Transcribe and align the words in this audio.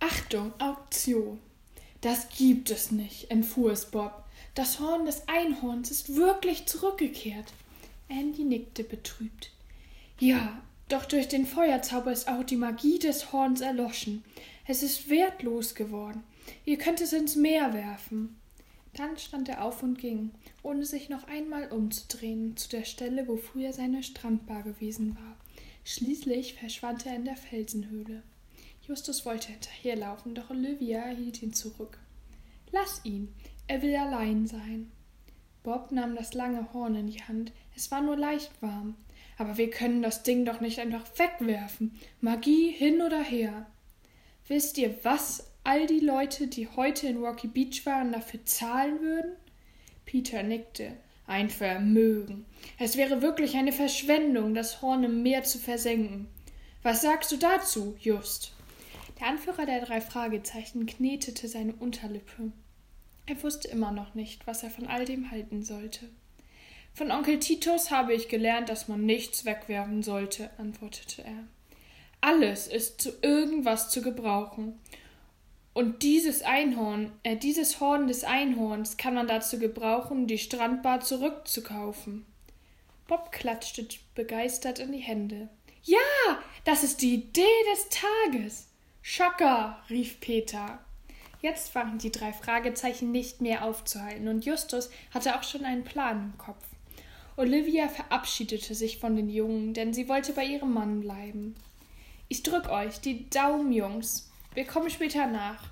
Achtung, 0.00 0.52
Auktion. 0.58 1.40
Das 2.00 2.28
gibt 2.28 2.70
es 2.70 2.90
nicht, 2.90 3.30
entfuhr 3.30 3.72
es 3.72 3.86
Bob. 3.86 4.24
Das 4.54 4.80
Horn 4.80 5.06
des 5.06 5.26
Einhorns 5.28 5.90
ist 5.90 6.16
wirklich 6.16 6.66
zurückgekehrt. 6.66 7.52
Andy 8.08 8.44
nickte 8.44 8.84
betrübt. 8.84 9.50
Ja, 10.18 10.62
doch 10.88 11.04
durch 11.04 11.28
den 11.28 11.46
Feuerzauber 11.46 12.12
ist 12.12 12.28
auch 12.28 12.44
die 12.44 12.56
Magie 12.56 12.98
des 12.98 13.32
Horns 13.32 13.60
erloschen. 13.60 14.24
Es 14.66 14.82
ist 14.82 15.10
wertlos 15.10 15.74
geworden. 15.74 16.22
Ihr 16.64 16.78
könnt 16.78 17.00
es 17.00 17.12
ins 17.12 17.36
Meer 17.36 17.74
werfen. 17.74 18.36
Dann 18.94 19.18
stand 19.18 19.48
er 19.48 19.62
auf 19.62 19.82
und 19.82 19.98
ging, 19.98 20.30
ohne 20.62 20.86
sich 20.86 21.08
noch 21.08 21.28
einmal 21.28 21.70
umzudrehen, 21.70 22.56
zu 22.56 22.68
der 22.68 22.84
Stelle, 22.84 23.28
wo 23.28 23.36
früher 23.36 23.72
seine 23.72 24.02
Strandbar 24.02 24.62
gewesen 24.62 25.16
war. 25.16 25.36
Schließlich 25.88 26.54
verschwand 26.54 27.06
er 27.06 27.14
in 27.14 27.24
der 27.24 27.36
Felsenhöhle. 27.36 28.24
Justus 28.82 29.24
wollte 29.24 29.52
hinterherlaufen, 29.52 30.34
doch 30.34 30.50
Olivia 30.50 31.04
hielt 31.10 31.40
ihn 31.44 31.52
zurück. 31.52 32.00
Lass 32.72 33.04
ihn, 33.04 33.32
er 33.68 33.82
will 33.82 33.94
allein 33.94 34.48
sein. 34.48 34.90
Bob 35.62 35.92
nahm 35.92 36.16
das 36.16 36.34
lange 36.34 36.72
Horn 36.72 36.96
in 36.96 37.06
die 37.06 37.22
Hand. 37.22 37.52
Es 37.76 37.92
war 37.92 38.02
nur 38.02 38.16
leicht 38.16 38.50
warm. 38.60 38.96
Aber 39.38 39.58
wir 39.58 39.70
können 39.70 40.02
das 40.02 40.24
Ding 40.24 40.44
doch 40.44 40.60
nicht 40.60 40.80
einfach 40.80 41.06
wegwerfen. 41.18 41.94
Magie 42.20 42.72
hin 42.72 43.00
oder 43.00 43.22
her. 43.22 43.66
Wisst 44.48 44.78
ihr, 44.78 44.98
was 45.04 45.52
all 45.62 45.86
die 45.86 46.00
Leute, 46.00 46.48
die 46.48 46.66
heute 46.66 47.06
in 47.06 47.18
Rocky 47.18 47.46
Beach 47.46 47.86
waren, 47.86 48.10
dafür 48.10 48.44
zahlen 48.44 49.00
würden? 49.00 49.36
Peter 50.04 50.42
nickte. 50.42 50.96
Ein 51.26 51.50
Vermögen. 51.50 52.46
Es 52.78 52.96
wäre 52.96 53.22
wirklich 53.22 53.56
eine 53.56 53.72
Verschwendung, 53.72 54.54
das 54.54 54.80
Horn 54.82 55.04
im 55.04 55.22
Meer 55.22 55.42
zu 55.42 55.58
versenken. 55.58 56.28
Was 56.82 57.02
sagst 57.02 57.32
du 57.32 57.36
dazu, 57.36 57.96
Just? 58.00 58.52
Der 59.18 59.28
Anführer 59.28 59.66
der 59.66 59.84
drei 59.84 60.00
Fragezeichen 60.00 60.86
knetete 60.86 61.48
seine 61.48 61.74
Unterlippe. 61.74 62.52
Er 63.26 63.42
wusste 63.42 63.68
immer 63.68 63.90
noch 63.90 64.14
nicht, 64.14 64.46
was 64.46 64.62
er 64.62 64.70
von 64.70 64.86
all 64.86 65.04
dem 65.04 65.30
halten 65.30 65.64
sollte. 65.64 66.08
Von 66.94 67.10
Onkel 67.10 67.40
Titus 67.40 67.90
habe 67.90 68.14
ich 68.14 68.28
gelernt, 68.28 68.68
dass 68.68 68.88
man 68.88 69.04
nichts 69.04 69.44
wegwerfen 69.44 70.02
sollte, 70.02 70.50
antwortete 70.58 71.24
er. 71.24 71.44
Alles 72.20 72.68
ist 72.68 73.00
zu 73.00 73.10
irgendwas 73.20 73.90
zu 73.90 74.00
gebrauchen. 74.00 74.78
Und 75.76 76.02
dieses 76.02 76.40
Einhorn, 76.40 77.12
äh, 77.22 77.36
dieses 77.36 77.80
Horn 77.80 78.06
des 78.06 78.24
Einhorns 78.24 78.96
kann 78.96 79.12
man 79.12 79.26
dazu 79.26 79.58
gebrauchen, 79.58 80.26
die 80.26 80.38
Strandbar 80.38 81.00
zurückzukaufen. 81.00 82.24
Bob 83.06 83.30
klatschte 83.30 83.86
begeistert 84.14 84.78
in 84.78 84.92
die 84.92 85.00
Hände. 85.00 85.50
Ja, 85.82 85.98
das 86.64 86.82
ist 86.82 87.02
die 87.02 87.16
Idee 87.16 87.42
des 87.74 87.90
Tages. 87.90 88.68
Schocker, 89.02 89.76
rief 89.90 90.18
Peter. 90.18 90.78
Jetzt 91.42 91.74
waren 91.74 91.98
die 91.98 92.10
drei 92.10 92.32
Fragezeichen 92.32 93.12
nicht 93.12 93.42
mehr 93.42 93.62
aufzuhalten, 93.62 94.28
und 94.28 94.46
Justus 94.46 94.88
hatte 95.12 95.36
auch 95.36 95.42
schon 95.42 95.66
einen 95.66 95.84
Plan 95.84 96.32
im 96.32 96.38
Kopf. 96.38 96.64
Olivia 97.36 97.88
verabschiedete 97.88 98.74
sich 98.74 98.96
von 98.96 99.14
den 99.14 99.28
Jungen, 99.28 99.74
denn 99.74 99.92
sie 99.92 100.08
wollte 100.08 100.32
bei 100.32 100.46
ihrem 100.46 100.72
Mann 100.72 101.02
bleiben. 101.02 101.54
Ich 102.28 102.42
drück 102.42 102.70
euch 102.70 102.98
die 103.02 103.28
Daumen, 103.28 103.72
Jungs. 103.72 104.30
Wir 104.56 104.64
kommen 104.64 104.88
später 104.88 105.26
nach. 105.26 105.64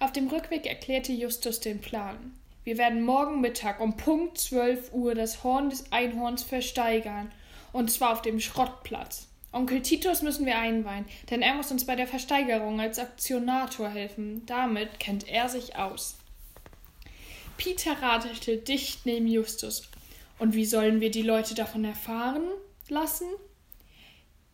Auf 0.00 0.10
dem 0.10 0.28
Rückweg 0.28 0.64
erklärte 0.64 1.12
Justus 1.12 1.60
den 1.60 1.82
Plan. 1.82 2.32
Wir 2.64 2.78
werden 2.78 3.02
morgen 3.02 3.42
Mittag 3.42 3.80
um 3.80 3.98
Punkt 3.98 4.38
zwölf 4.38 4.94
Uhr 4.94 5.14
das 5.14 5.44
Horn 5.44 5.68
des 5.68 5.92
Einhorns 5.92 6.42
versteigern, 6.42 7.30
und 7.74 7.90
zwar 7.90 8.14
auf 8.14 8.22
dem 8.22 8.40
Schrottplatz. 8.40 9.28
Onkel 9.52 9.82
Titus 9.82 10.22
müssen 10.22 10.46
wir 10.46 10.56
einweihen, 10.56 11.04
denn 11.28 11.42
er 11.42 11.52
muss 11.52 11.70
uns 11.70 11.84
bei 11.84 11.96
der 11.96 12.06
Versteigerung 12.06 12.80
als 12.80 12.98
Aktionator 12.98 13.90
helfen. 13.90 14.46
Damit 14.46 14.98
kennt 14.98 15.28
er 15.28 15.50
sich 15.50 15.76
aus. 15.76 16.16
Peter 17.58 18.00
radelte 18.00 18.56
dicht 18.56 19.04
neben 19.04 19.26
Justus 19.26 19.90
und 20.38 20.54
wie 20.54 20.64
sollen 20.64 21.02
wir 21.02 21.10
die 21.10 21.20
Leute 21.20 21.54
davon 21.54 21.84
erfahren 21.84 22.48
lassen? 22.88 23.26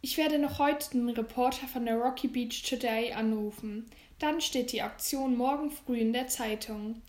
Ich 0.03 0.17
werde 0.17 0.39
noch 0.39 0.59
heute 0.59 0.91
den 0.91 1.11
Reporter 1.11 1.67
von 1.67 1.85
der 1.85 1.97
Rocky 1.97 2.29
Beach 2.29 2.63
Today 2.63 3.13
anrufen. 3.13 3.87
Dann 4.19 4.41
steht 4.41 4.73
die 4.73 4.83
Auktion 4.83 5.37
morgen 5.37 5.71
früh 5.71 5.99
in 5.99 6.15
der 6.15 6.27
Zeitung. 6.27 7.03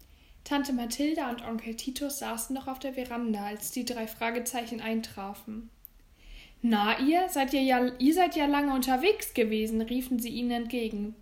Tante 0.43 0.73
Mathilda 0.73 1.29
und 1.29 1.45
Onkel 1.45 1.75
Titus 1.75 2.19
saßen 2.19 2.53
noch 2.53 2.67
auf 2.67 2.79
der 2.79 2.93
Veranda, 2.93 3.45
als 3.45 3.71
die 3.71 3.85
drei 3.85 4.07
Fragezeichen 4.07 4.81
eintrafen. 4.81 5.69
Na, 6.61 6.99
ihr 6.99 7.29
seid 7.29 7.53
ihr 7.53 7.61
ja, 7.61 7.91
ihr 7.97 8.13
seid 8.13 8.35
ja 8.35 8.45
lange 8.45 8.73
unterwegs 8.73 9.33
gewesen, 9.33 9.81
riefen 9.81 10.19
sie 10.19 10.29
ihnen 10.29 10.51
entgegen. 10.51 11.15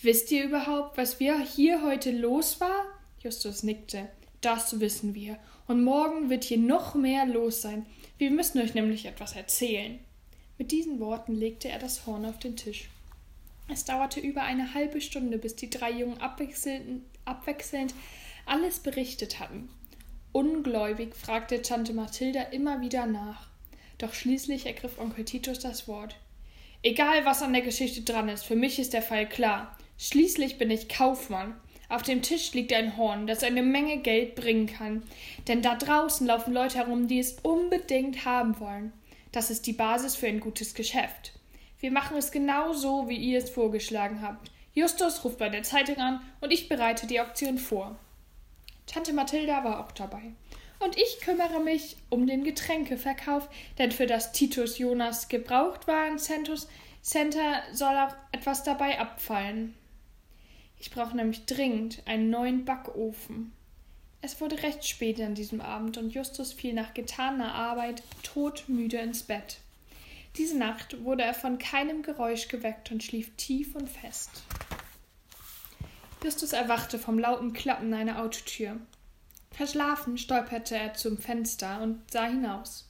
Wisst 0.00 0.30
ihr 0.30 0.44
überhaupt, 0.44 0.96
was 0.96 1.20
wir 1.20 1.38
hier 1.40 1.82
heute 1.82 2.12
los 2.12 2.60
war? 2.60 2.86
Justus 3.20 3.62
nickte. 3.62 4.08
Das 4.40 4.80
wissen 4.80 5.14
wir. 5.14 5.38
Und 5.68 5.84
morgen 5.84 6.30
wird 6.30 6.44
hier 6.44 6.58
noch 6.58 6.94
mehr 6.94 7.26
los 7.26 7.62
sein. 7.62 7.86
Wir 8.16 8.30
müssen 8.30 8.60
euch 8.60 8.74
nämlich 8.74 9.04
etwas 9.04 9.36
erzählen. 9.36 10.00
Mit 10.56 10.72
diesen 10.72 10.98
Worten 10.98 11.36
legte 11.36 11.68
er 11.68 11.78
das 11.78 12.06
Horn 12.06 12.24
auf 12.24 12.38
den 12.38 12.56
Tisch. 12.56 12.88
Es 13.68 13.84
dauerte 13.84 14.18
über 14.18 14.42
eine 14.42 14.72
halbe 14.74 15.00
Stunde, 15.00 15.38
bis 15.38 15.54
die 15.54 15.68
drei 15.68 15.92
Jungen 15.92 16.20
abwechselnd, 16.20 17.94
alles 18.46 18.80
berichtet 18.80 19.38
hatten. 19.38 19.68
Ungläubig 20.32 21.14
fragte 21.14 21.60
Tante 21.60 21.92
Mathilda 21.92 22.42
immer 22.44 22.80
wieder 22.80 23.06
nach. 23.06 23.48
Doch 23.98 24.14
schließlich 24.14 24.64
ergriff 24.64 24.98
Onkel 24.98 25.26
Titus 25.26 25.58
das 25.58 25.86
Wort. 25.86 26.16
Egal, 26.82 27.26
was 27.26 27.42
an 27.42 27.52
der 27.52 27.62
Geschichte 27.62 28.02
dran 28.02 28.28
ist, 28.28 28.44
für 28.44 28.56
mich 28.56 28.78
ist 28.78 28.94
der 28.94 29.02
Fall 29.02 29.28
klar. 29.28 29.76
Schließlich 29.98 30.56
bin 30.56 30.70
ich 30.70 30.88
Kaufmann. 30.88 31.54
Auf 31.88 32.02
dem 32.02 32.20
Tisch 32.20 32.52
liegt 32.52 32.72
ein 32.72 32.98
Horn, 32.98 33.26
das 33.26 33.42
eine 33.42 33.62
Menge 33.62 33.98
Geld 33.98 34.34
bringen 34.34 34.66
kann. 34.66 35.02
Denn 35.46 35.62
da 35.62 35.74
draußen 35.74 36.26
laufen 36.26 36.52
Leute 36.52 36.78
herum, 36.78 37.08
die 37.08 37.18
es 37.18 37.38
unbedingt 37.42 38.26
haben 38.26 38.60
wollen. 38.60 38.92
Das 39.32 39.50
ist 39.50 39.66
die 39.66 39.72
Basis 39.72 40.14
für 40.14 40.26
ein 40.26 40.40
gutes 40.40 40.74
Geschäft. 40.74 41.32
Wir 41.80 41.90
machen 41.90 42.16
es 42.16 42.30
genau 42.30 42.72
so, 42.72 43.08
wie 43.08 43.16
ihr 43.16 43.38
es 43.38 43.50
vorgeschlagen 43.50 44.20
habt. 44.20 44.50
Justus 44.74 45.24
ruft 45.24 45.38
bei 45.38 45.48
der 45.48 45.62
Zeitung 45.62 45.96
an 45.96 46.20
und 46.40 46.52
ich 46.52 46.68
bereite 46.68 47.06
die 47.06 47.20
Auktion 47.20 47.56
vor. 47.56 47.98
Tante 48.86 49.12
Mathilda 49.12 49.64
war 49.64 49.80
auch 49.80 49.92
dabei. 49.92 50.32
Und 50.80 50.96
ich 50.96 51.20
kümmere 51.20 51.60
mich 51.60 51.96
um 52.08 52.26
den 52.26 52.44
Getränkeverkauf, 52.44 53.48
denn 53.78 53.92
für 53.92 54.06
das 54.06 54.32
Titus 54.32 54.78
Jonas 54.78 55.28
Gebrauchtwaren 55.28 56.18
Center 56.18 57.62
soll 57.72 57.96
auch 57.96 58.14
etwas 58.32 58.62
dabei 58.62 59.00
abfallen. 59.00 59.74
Ich 60.78 60.90
brauche 60.90 61.16
nämlich 61.16 61.46
dringend 61.46 62.02
einen 62.06 62.30
neuen 62.30 62.64
Backofen. 62.64 63.52
Es 64.20 64.40
wurde 64.40 64.62
recht 64.62 64.86
spät 64.86 65.20
an 65.20 65.34
diesem 65.34 65.60
Abend 65.60 65.96
und 65.96 66.10
Justus 66.10 66.52
fiel 66.52 66.72
nach 66.72 66.94
getaner 66.94 67.54
Arbeit 67.54 68.02
todmüde 68.22 68.98
ins 68.98 69.22
Bett. 69.22 69.58
Diese 70.36 70.58
Nacht 70.58 71.04
wurde 71.04 71.22
er 71.22 71.34
von 71.34 71.58
keinem 71.58 72.02
Geräusch 72.02 72.48
geweckt 72.48 72.90
und 72.90 73.02
schlief 73.02 73.34
tief 73.36 73.74
und 73.74 73.88
fest. 73.88 74.30
Justus 76.22 76.52
erwachte 76.52 76.98
vom 76.98 77.18
lauten 77.18 77.52
Klappen 77.52 77.94
einer 77.94 78.20
Autotür. 78.20 78.76
Verschlafen 79.52 80.18
stolperte 80.18 80.76
er 80.76 80.94
zum 80.94 81.18
Fenster 81.18 81.80
und 81.80 82.10
sah 82.10 82.26
hinaus. 82.26 82.88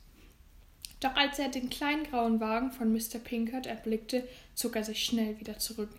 Doch 1.00 1.14
als 1.14 1.38
er 1.38 1.48
den 1.48 1.70
kleinen 1.70 2.04
grauen 2.04 2.40
Wagen 2.40 2.72
von 2.72 2.92
Mr. 2.92 3.18
Pinkert 3.22 3.66
erblickte, 3.66 4.26
zog 4.54 4.76
er 4.76 4.84
sich 4.84 5.04
schnell 5.04 5.38
wieder 5.38 5.58
zurück. 5.58 5.90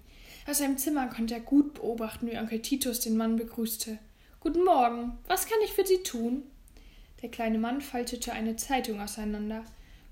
Aus 0.50 0.58
seinem 0.58 0.80
Zimmer 0.80 1.06
konnte 1.06 1.36
er 1.36 1.42
gut 1.42 1.76
beobachten, 1.76 2.26
wie 2.26 2.36
Onkel 2.36 2.60
Titus 2.60 3.02
den 3.02 3.16
Mann 3.16 3.36
begrüßte. 3.36 4.00
Guten 4.40 4.64
Morgen. 4.64 5.16
Was 5.28 5.46
kann 5.46 5.60
ich 5.64 5.74
für 5.74 5.86
Sie 5.86 6.02
tun? 6.02 6.42
Der 7.22 7.30
kleine 7.30 7.60
Mann 7.60 7.82
faltete 7.82 8.34
eine 8.34 8.56
Zeitung 8.56 9.00
auseinander. 9.00 9.64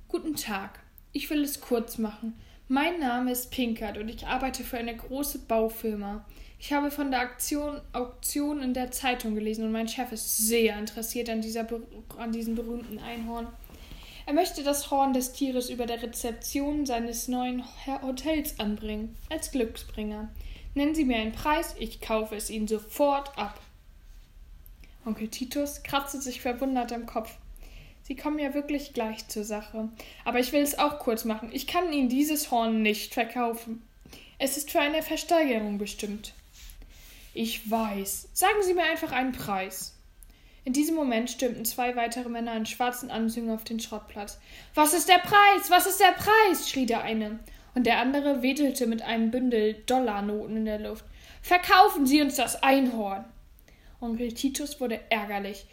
Guten 0.08 0.36
Tag. 0.36 0.80
Ich 1.12 1.28
will 1.32 1.44
es 1.44 1.60
kurz 1.60 1.98
machen. 1.98 2.36
Mein 2.68 3.00
Name 3.00 3.32
ist 3.32 3.50
Pinkert 3.50 3.98
und 3.98 4.10
ich 4.10 4.28
arbeite 4.28 4.64
für 4.64 4.78
eine 4.78 4.96
große 4.96 5.40
Baufirma. 5.40 6.24
Ich 6.60 6.72
habe 6.72 6.92
von 6.92 7.10
der 7.10 7.22
Aktion, 7.22 7.82
Auktion 7.94 8.62
in 8.62 8.76
der 8.76 8.92
Zeitung 8.92 9.34
gelesen 9.34 9.66
und 9.66 9.72
mein 9.72 9.88
Chef 9.88 10.12
ist 10.12 10.38
sehr 10.38 10.78
interessiert 10.78 11.32
an, 11.32 11.42
dieser, 11.42 11.68
an 12.20 12.32
diesem 12.32 12.54
berühmten 12.54 13.00
Einhorn. 13.00 13.48
Er 14.28 14.34
möchte 14.34 14.62
das 14.62 14.92
Horn 14.92 15.14
des 15.14 15.32
Tieres 15.32 15.70
über 15.70 15.86
der 15.86 16.04
Rezeption 16.04 16.86
seines 16.86 17.30
neuen 17.30 17.64
Hotels 18.02 18.60
anbringen, 18.60 19.16
als 19.30 19.52
Glücksbringer. 19.52 20.28
Nennen 20.76 20.94
Sie 20.94 21.06
mir 21.06 21.16
einen 21.16 21.32
Preis, 21.32 21.76
ich 21.80 22.02
kaufe 22.02 22.36
es 22.36 22.50
Ihnen 22.50 22.68
sofort 22.68 23.38
ab. 23.38 23.58
Onkel 25.06 25.30
Titus 25.30 25.82
kratzte 25.82 26.20
sich 26.20 26.42
verwundert 26.42 26.92
am 26.92 27.06
Kopf. 27.06 27.38
Sie 28.04 28.18
kommen 28.18 28.38
ja 28.38 28.54
wirklich 28.54 28.92
gleich 28.92 29.30
zur 29.30 29.46
Sache. 29.46 29.88
Aber 30.26 30.40
ich 30.40 30.52
will 30.52 30.62
es 30.62 30.78
auch 30.78 31.00
kurz 31.00 31.24
machen. 31.24 31.50
Ich 31.54 31.66
kann 31.66 31.94
Ihnen 31.94 32.10
dieses 32.10 32.52
Horn 32.52 32.82
nicht 32.82 33.14
verkaufen. 33.14 33.82
Es 34.40 34.58
ist 34.58 34.72
für 34.72 34.82
eine 34.82 35.04
Versteigerung 35.04 35.78
bestimmt. 35.78 36.34
Ich 37.34 37.72
weiß. 37.72 38.28
Sagen 38.34 38.62
Sie 38.64 38.74
mir 38.74 38.84
einfach 38.84 39.14
einen 39.14 39.32
Preis. 39.32 39.97
In 40.68 40.74
diesem 40.74 40.96
Moment 40.96 41.32
stürmten 41.32 41.64
zwei 41.64 41.96
weitere 41.96 42.28
Männer 42.28 42.54
in 42.54 42.66
schwarzen 42.66 43.10
Anzügen 43.10 43.52
auf 43.52 43.64
den 43.64 43.80
Schrottplatz. 43.80 44.38
Was 44.76 44.94
ist 44.94 45.08
der 45.08 45.20
Preis? 45.20 45.70
Was 45.70 45.88
ist 45.88 46.02
der 46.02 46.12
Preis? 46.12 46.70
schrie 46.70 46.86
der 46.86 47.04
eine. 47.04 47.40
und 47.74 47.86
der 47.86 48.00
andere 48.00 48.42
wedelte 48.42 48.86
mit 48.86 49.02
einem 49.02 49.32
Bündel 49.32 49.76
Dollarnoten 49.86 50.58
in 50.58 50.66
der 50.66 50.80
Luft. 50.80 51.06
Verkaufen 51.42 52.06
Sie 52.06 52.22
uns 52.22 52.36
das 52.36 52.62
Einhorn! 52.64 53.24
Onkel 54.02 54.34
Titus 54.34 54.82
wurde 54.82 55.00
ärgerlich. 55.10 55.68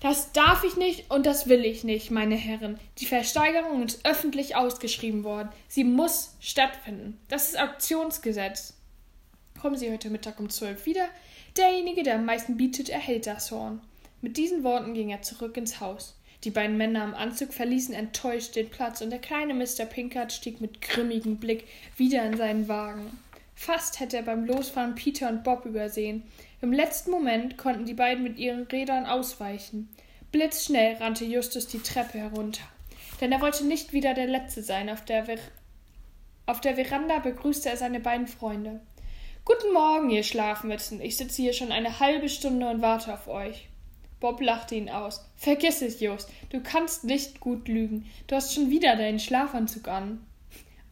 Das 0.00 0.32
darf 0.32 0.64
ich 0.64 0.76
nicht 0.76 1.10
und 1.10 1.26
das 1.26 1.46
will 1.46 1.66
ich 1.66 1.84
nicht, 1.84 2.10
meine 2.10 2.36
Herren. 2.36 2.80
Die 3.00 3.06
Versteigerung 3.06 3.82
ist 3.82 4.06
öffentlich 4.06 4.56
ausgeschrieben 4.56 5.24
worden. 5.24 5.50
Sie 5.68 5.84
muss 5.84 6.36
stattfinden. 6.40 7.20
Das 7.28 7.50
ist 7.50 7.60
Auktionsgesetz. 7.60 8.78
Kommen 9.60 9.76
Sie 9.76 9.92
heute 9.92 10.08
Mittag 10.08 10.40
um 10.40 10.48
zwölf 10.48 10.86
wieder. 10.86 11.06
Derjenige, 11.58 12.02
der 12.02 12.14
am 12.14 12.24
meisten 12.24 12.56
bietet, 12.56 12.88
erhält 12.88 13.26
das 13.26 13.50
Horn. 13.50 13.82
Mit 14.22 14.36
diesen 14.36 14.62
Worten 14.62 14.94
ging 14.94 15.10
er 15.10 15.22
zurück 15.22 15.56
ins 15.56 15.80
Haus. 15.80 16.16
Die 16.44 16.50
beiden 16.50 16.76
Männer 16.76 17.02
im 17.02 17.14
Anzug 17.14 17.52
verließen 17.52 17.92
enttäuscht 17.92 18.54
den 18.54 18.70
Platz 18.70 19.00
und 19.00 19.10
der 19.10 19.18
kleine 19.18 19.52
Mr. 19.52 19.84
Pinkert 19.84 20.32
stieg 20.32 20.60
mit 20.60 20.80
grimmigem 20.80 21.38
Blick 21.38 21.66
wieder 21.96 22.24
in 22.24 22.36
seinen 22.36 22.68
Wagen. 22.68 23.18
Fast 23.56 23.98
hätte 23.98 24.18
er 24.18 24.22
beim 24.22 24.44
Losfahren 24.44 24.94
Peter 24.94 25.28
und 25.28 25.42
Bob 25.42 25.66
übersehen. 25.66 26.22
Im 26.60 26.72
letzten 26.72 27.10
Moment 27.10 27.58
konnten 27.58 27.84
die 27.84 27.94
beiden 27.94 28.22
mit 28.22 28.38
ihren 28.38 28.62
Rädern 28.62 29.06
ausweichen. 29.06 29.88
Blitzschnell 30.30 30.96
rannte 30.98 31.24
Justus 31.24 31.66
die 31.66 31.82
Treppe 31.82 32.18
herunter. 32.18 32.64
Denn 33.20 33.32
er 33.32 33.40
wollte 33.40 33.64
nicht 33.64 33.92
wieder 33.92 34.14
der 34.14 34.28
Letzte 34.28 34.62
sein. 34.62 34.88
Auf 34.88 35.04
der, 35.04 35.24
Ver 35.24 35.38
auf 36.46 36.60
der 36.60 36.76
Veranda 36.76 37.18
begrüßte 37.18 37.70
er 37.70 37.76
seine 37.76 37.98
beiden 37.98 38.28
Freunde. 38.28 38.80
Guten 39.44 39.72
Morgen, 39.72 40.10
ihr 40.10 40.22
Schlafmützen. 40.22 41.00
Ich 41.00 41.16
sitze 41.16 41.42
hier 41.42 41.52
schon 41.52 41.72
eine 41.72 41.98
halbe 41.98 42.28
Stunde 42.28 42.68
und 42.70 42.82
warte 42.82 43.12
auf 43.12 43.26
euch. 43.26 43.68
Bob 44.22 44.40
lachte 44.40 44.76
ihn 44.76 44.88
aus. 44.88 45.28
Vergiss 45.34 45.82
es, 45.82 45.98
Just. 45.98 46.30
Du 46.50 46.62
kannst 46.62 47.02
nicht 47.02 47.40
gut 47.40 47.66
lügen. 47.66 48.06
Du 48.28 48.36
hast 48.36 48.54
schon 48.54 48.70
wieder 48.70 48.94
deinen 48.94 49.18
Schlafanzug 49.18 49.88
an. 49.88 50.24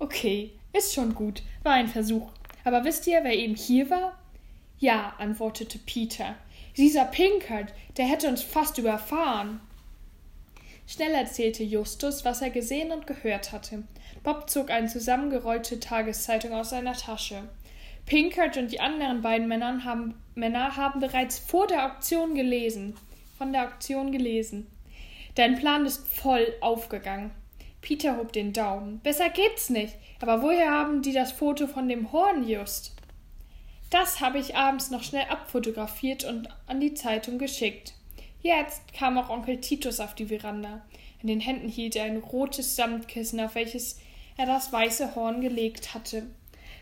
Okay, 0.00 0.50
ist 0.72 0.94
schon 0.94 1.14
gut. 1.14 1.44
War 1.62 1.74
ein 1.74 1.86
Versuch. 1.86 2.28
Aber 2.64 2.84
wisst 2.84 3.06
ihr, 3.06 3.22
wer 3.22 3.38
eben 3.38 3.54
hier 3.54 3.88
war? 3.88 4.18
Ja, 4.80 5.14
antwortete 5.18 5.78
Peter. 5.78 6.34
Dieser 6.76 7.04
Pinkert, 7.04 7.72
der 7.96 8.06
hätte 8.06 8.26
uns 8.26 8.42
fast 8.42 8.78
überfahren. 8.78 9.60
Schnell 10.88 11.14
erzählte 11.14 11.62
Justus, 11.62 12.24
was 12.24 12.42
er 12.42 12.50
gesehen 12.50 12.90
und 12.90 13.06
gehört 13.06 13.52
hatte. 13.52 13.84
Bob 14.24 14.50
zog 14.50 14.70
eine 14.70 14.88
zusammengerollte 14.88 15.78
Tageszeitung 15.78 16.52
aus 16.52 16.70
seiner 16.70 16.94
Tasche. 16.94 17.44
Pinkert 18.06 18.56
und 18.56 18.72
die 18.72 18.80
anderen 18.80 19.22
beiden 19.22 19.46
Männer 19.46 19.84
haben, 19.84 20.20
Männer 20.34 20.76
haben 20.76 20.98
bereits 20.98 21.38
vor 21.38 21.68
der 21.68 21.86
Auktion 21.86 22.34
gelesen, 22.34 22.96
von 23.40 23.54
der 23.54 23.64
Auktion 23.64 24.12
gelesen. 24.12 24.66
Dein 25.34 25.58
Plan 25.58 25.86
ist 25.86 26.06
voll 26.06 26.46
aufgegangen. 26.60 27.30
Peter 27.80 28.18
hob 28.18 28.34
den 28.34 28.52
Daumen. 28.52 29.00
Besser 29.00 29.30
geht's 29.30 29.70
nicht. 29.70 29.94
Aber 30.20 30.42
woher 30.42 30.70
haben 30.70 31.00
die 31.00 31.14
das 31.14 31.32
Foto 31.32 31.66
von 31.66 31.88
dem 31.88 32.12
Horn 32.12 32.46
just? 32.46 32.92
Das 33.88 34.20
habe 34.20 34.38
ich 34.38 34.56
abends 34.56 34.90
noch 34.90 35.02
schnell 35.02 35.24
abfotografiert 35.30 36.24
und 36.24 36.50
an 36.66 36.80
die 36.80 36.92
Zeitung 36.92 37.38
geschickt. 37.38 37.94
Jetzt 38.42 38.92
kam 38.92 39.16
auch 39.16 39.30
Onkel 39.30 39.58
Titus 39.58 40.00
auf 40.00 40.14
die 40.14 40.26
Veranda. 40.26 40.82
In 41.22 41.28
den 41.28 41.40
Händen 41.40 41.70
hielt 41.70 41.96
er 41.96 42.04
ein 42.04 42.18
rotes 42.18 42.76
Samtkissen, 42.76 43.40
auf 43.40 43.54
welches 43.54 44.00
er 44.36 44.44
das 44.44 44.70
weiße 44.70 45.14
Horn 45.14 45.40
gelegt 45.40 45.94
hatte. 45.94 46.26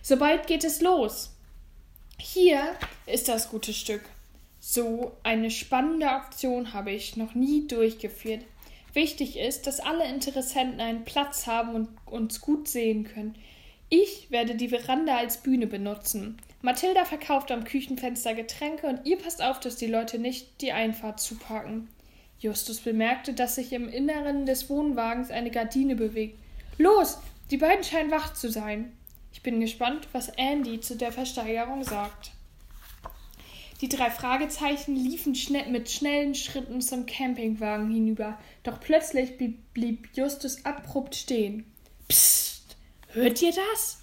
Sobald 0.02 0.48
geht 0.48 0.64
es 0.64 0.80
los. 0.80 1.36
Hier 2.18 2.74
ist 3.06 3.28
das 3.28 3.48
gute 3.48 3.72
Stück. 3.72 4.02
So 4.60 5.12
eine 5.22 5.50
spannende 5.50 6.10
Aktion 6.10 6.72
habe 6.72 6.90
ich 6.90 7.16
noch 7.16 7.34
nie 7.34 7.66
durchgeführt. 7.66 8.44
Wichtig 8.92 9.38
ist, 9.38 9.66
dass 9.66 9.80
alle 9.80 10.08
Interessenten 10.08 10.80
einen 10.80 11.04
Platz 11.04 11.46
haben 11.46 11.74
und 11.74 11.88
uns 12.06 12.40
gut 12.40 12.68
sehen 12.68 13.04
können. 13.04 13.36
Ich 13.90 14.30
werde 14.30 14.54
die 14.54 14.68
Veranda 14.68 15.16
als 15.16 15.38
Bühne 15.38 15.66
benutzen. 15.66 16.36
Mathilda 16.60 17.04
verkauft 17.04 17.52
am 17.52 17.64
Küchenfenster 17.64 18.34
Getränke 18.34 18.86
und 18.86 19.06
ihr 19.06 19.16
passt 19.16 19.42
auf, 19.42 19.60
dass 19.60 19.76
die 19.76 19.86
Leute 19.86 20.18
nicht 20.18 20.60
die 20.60 20.72
Einfahrt 20.72 21.20
zuparken. 21.20 21.88
Justus 22.40 22.80
bemerkte, 22.80 23.32
dass 23.32 23.54
sich 23.54 23.72
im 23.72 23.88
Inneren 23.88 24.46
des 24.46 24.68
Wohnwagens 24.68 25.30
eine 25.30 25.50
Gardine 25.50 25.96
bewegt. 25.96 26.38
Los, 26.76 27.18
die 27.50 27.56
beiden 27.56 27.84
scheinen 27.84 28.10
wach 28.10 28.34
zu 28.34 28.50
sein. 28.50 28.92
Ich 29.32 29.42
bin 29.42 29.60
gespannt, 29.60 30.08
was 30.12 30.28
Andy 30.30 30.80
zu 30.80 30.96
der 30.96 31.12
Versteigerung 31.12 31.84
sagt. 31.84 32.32
Die 33.80 33.88
drei 33.88 34.10
Fragezeichen 34.10 34.96
liefen 34.96 35.34
schnell, 35.34 35.70
mit 35.70 35.90
schnellen 35.90 36.34
Schritten 36.34 36.80
zum 36.80 37.06
Campingwagen 37.06 37.90
hinüber, 37.90 38.38
doch 38.64 38.80
plötzlich 38.80 39.38
blieb 39.72 40.08
Justus 40.14 40.64
abrupt 40.64 41.14
stehen. 41.14 41.64
Psst, 42.08 42.76
hört 43.12 43.40
ihr 43.40 43.52
das? 43.52 43.98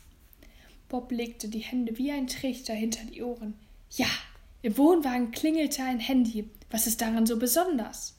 Bob 0.88 1.12
legte 1.12 1.50
die 1.50 1.60
Hände 1.60 1.98
wie 1.98 2.12
ein 2.12 2.28
Trichter 2.28 2.74
hinter 2.74 3.04
die 3.04 3.22
Ohren. 3.22 3.56
Ja, 3.92 4.08
im 4.62 4.78
Wohnwagen 4.78 5.32
klingelte 5.32 5.84
ein 5.84 6.00
Handy. 6.00 6.50
Was 6.72 6.88
ist 6.88 7.02
daran 7.02 7.26
so 7.26 7.38
besonders? 7.38 8.16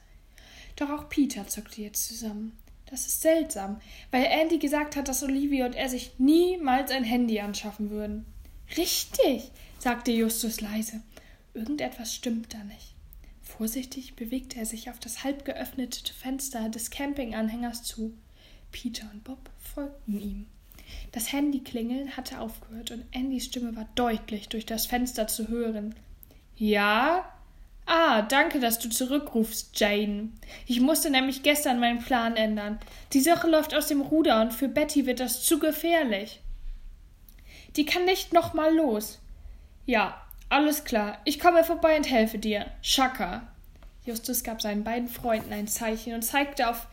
Doch 0.76 0.91
auch 0.91 1.08
Peter 1.08 1.47
zuckte 1.49 1.81
jetzt 1.81 2.06
zusammen. 2.06 2.58
Das 2.85 3.06
ist 3.06 3.23
seltsam, 3.23 3.81
weil 4.11 4.25
Andy 4.26 4.58
gesagt 4.58 4.94
hat, 4.94 5.08
dass 5.08 5.23
Olivia 5.23 5.67
und 5.67 5.75
er 5.75 5.88
sich 5.88 6.12
niemals 6.19 6.91
ein 6.91 7.03
Handy 7.03 7.41
anschaffen 7.41 7.91
würden. 7.91 8.26
Richtig, 8.76 9.50
sagte 9.79 10.12
Justus 10.12 10.61
leise. 10.61 11.00
Irgendetwas 11.56 12.14
stimmt 12.14 12.53
da 12.53 12.58
nicht. 12.64 12.94
Vorsichtig 13.43 14.14
bewegte 14.14 14.58
er 14.58 14.67
sich 14.67 14.91
auf 14.91 14.99
das 14.99 15.25
halb 15.25 15.47
geöffnete 15.47 16.12
Fenster 16.12 16.69
des 16.69 16.91
Campinganhängers 16.91 17.82
zu. 17.82 18.12
Peter 18.73 19.08
und 19.11 19.25
Bob 19.25 19.49
folgten 19.58 20.20
ihm. 20.20 20.47
Das 21.12 21.32
Handyklingeln 21.32 22.14
hatte 22.14 22.41
aufgehört 22.41 22.91
und 22.91 23.05
Andys 23.14 23.47
Stimme 23.47 23.75
war 23.75 23.88
deutlich 23.94 24.50
durch 24.50 24.67
das 24.67 24.85
Fenster 24.85 25.29
zu 25.29 25.49
hören. 25.49 25.94
Ja? 26.56 27.32
Ah, 27.87 28.20
danke, 28.20 28.61
dass 28.61 28.79
du 28.79 28.91
zurückrufst, 28.91 29.81
Jane. 29.81 30.29
Ich 30.67 30.81
musste 30.81 31.08
nämlich 31.08 31.43
gestern 31.43 31.81
meinen 31.81 32.00
Plan 32.00 32.37
ändern. 32.37 32.79
Die 33.14 33.20
Sache 33.20 33.49
läuft 33.49 33.75
aus 33.75 33.87
dem 33.87 34.03
Ruder 34.03 34.43
und 34.43 34.53
für 34.53 34.69
Betty 34.69 35.06
wird 35.06 35.20
das 35.20 35.43
zu 35.43 35.58
gefährlich. 35.58 36.41
Die 37.76 37.87
kann 37.87 38.05
nicht 38.05 38.35
noch 38.35 38.53
mal 38.53 38.75
los. 38.75 39.20
Ja, 39.87 40.25
alles 40.48 40.84
klar. 40.84 41.19
Ich 41.25 41.40
komme 41.40 41.64
vorbei 41.64 41.96
und 41.96 42.10
helfe 42.10 42.38
dir. 42.38 42.66
Schaka. 42.82 43.46
Justus 44.04 44.44
gab 44.44 44.62
seinen 44.62 44.84
beiden 44.84 45.08
Freunden 45.08 45.52
ein 45.52 45.66
Zeichen 45.66 46.14
und 46.14 46.22
zeigte 46.22 46.70
auf 46.70 46.87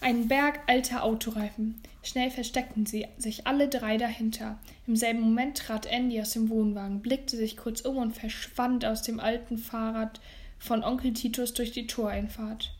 einen 0.00 0.28
Berg 0.28 0.60
alter 0.66 1.04
Autoreifen. 1.04 1.80
Schnell 2.02 2.30
versteckten 2.30 2.86
sie 2.86 3.06
sich 3.18 3.46
alle 3.46 3.68
drei 3.68 3.96
dahinter. 3.96 4.58
Im 4.86 4.96
selben 4.96 5.20
Moment 5.20 5.58
trat 5.58 5.86
Andy 5.86 6.20
aus 6.20 6.30
dem 6.30 6.48
Wohnwagen, 6.50 7.00
blickte 7.00 7.36
sich 7.36 7.56
kurz 7.56 7.80
um 7.80 7.96
und 7.96 8.12
verschwand 8.12 8.84
aus 8.84 9.02
dem 9.02 9.20
alten 9.20 9.58
Fahrrad 9.58 10.20
von 10.58 10.84
Onkel 10.84 11.12
Titus 11.12 11.54
durch 11.54 11.72
die 11.72 11.86
Toreinfahrt. 11.86 12.72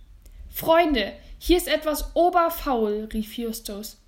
Freunde, 0.50 1.12
hier 1.38 1.56
ist 1.56 1.68
etwas 1.68 2.14
oberfaul, 2.14 3.08
rief 3.12 3.36
Justus. 3.36 3.98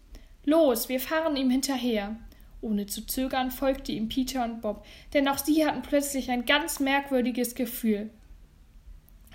Los, 0.45 0.89
wir 0.89 1.01
fahren 1.01 1.37
ihm 1.37 1.51
hinterher. 1.51 2.17
Ohne 2.61 2.87
zu 2.87 3.07
zögern 3.07 3.51
folgte 3.51 3.93
ihm 3.93 4.09
Peter 4.09 4.45
und 4.45 4.61
Bob, 4.61 4.85
denn 5.15 5.29
auch 5.29 5.39
sie 5.39 5.65
hatten 5.65 5.83
plötzlich 5.83 6.31
ein 6.31 6.45
ganz 6.45 6.81
merkwürdiges 6.81 7.55
Gefühl. 7.55 8.11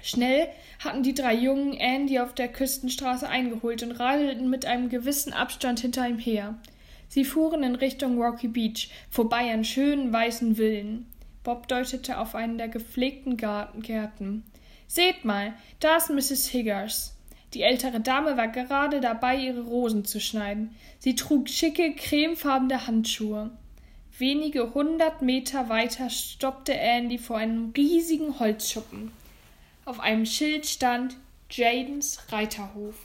Schnell 0.01 0.49
hatten 0.83 1.01
die 1.01 1.13
drei 1.13 1.33
Jungen 1.33 1.73
Andy 1.73 2.19
auf 2.19 2.35
der 2.35 2.49
Küstenstraße 2.49 3.27
eingeholt 3.29 3.83
und 3.83 3.93
radelten 3.93 4.49
mit 4.49 4.65
einem 4.65 4.89
gewissen 4.89 5.31
Abstand 5.31 5.79
hinter 5.79 6.07
ihm 6.07 6.19
her. 6.19 6.59
Sie 7.07 7.23
fuhren 7.23 7.63
in 7.63 7.75
Richtung 7.75 8.21
Rocky 8.21 8.49
Beach, 8.49 8.89
vorbei 9.09 9.53
an 9.53 9.63
schönen 9.63 10.11
weißen 10.11 10.55
Villen. 10.57 11.05
Bob 11.43 11.69
deutete 11.69 12.17
auf 12.17 12.35
einen 12.35 12.57
der 12.57 12.67
gepflegten 12.67 13.37
Gärten. 13.37 14.43
Seht 14.87 15.23
mal, 15.23 15.53
da 15.79 15.97
ist 15.97 16.09
Mrs. 16.09 16.47
Higgers. 16.47 17.12
Die 17.53 17.61
ältere 17.61 17.99
Dame 17.99 18.35
war 18.35 18.47
gerade 18.47 18.99
dabei, 18.99 19.37
ihre 19.37 19.61
Rosen 19.61 20.05
zu 20.05 20.19
schneiden. 20.19 20.75
Sie 20.99 21.15
trug 21.15 21.49
schicke, 21.49 21.93
cremefarbene 21.93 22.87
Handschuhe. 22.87 23.51
Wenige 24.17 24.73
hundert 24.73 25.21
Meter 25.21 25.69
weiter 25.69 26.09
stoppte 26.09 26.73
Andy 26.73 27.17
vor 27.17 27.37
einem 27.37 27.73
riesigen 27.75 28.39
Holzschuppen. 28.39 29.11
Auf 29.85 29.99
einem 29.99 30.25
Schild 30.25 30.65
stand 30.65 31.17
Jadens 31.49 32.19
Reiterhof. 32.29 32.95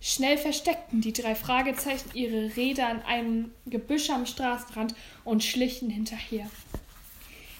Schnell 0.00 0.36
versteckten 0.36 1.00
die 1.00 1.14
drei 1.14 1.34
Fragezeichen 1.34 2.10
ihre 2.12 2.56
Räder 2.56 2.88
an 2.88 3.02
einem 3.02 3.52
Gebüsch 3.64 4.10
am 4.10 4.26
Straßenrand 4.26 4.94
und 5.24 5.42
schlichen 5.42 5.88
hinterher. 5.88 6.50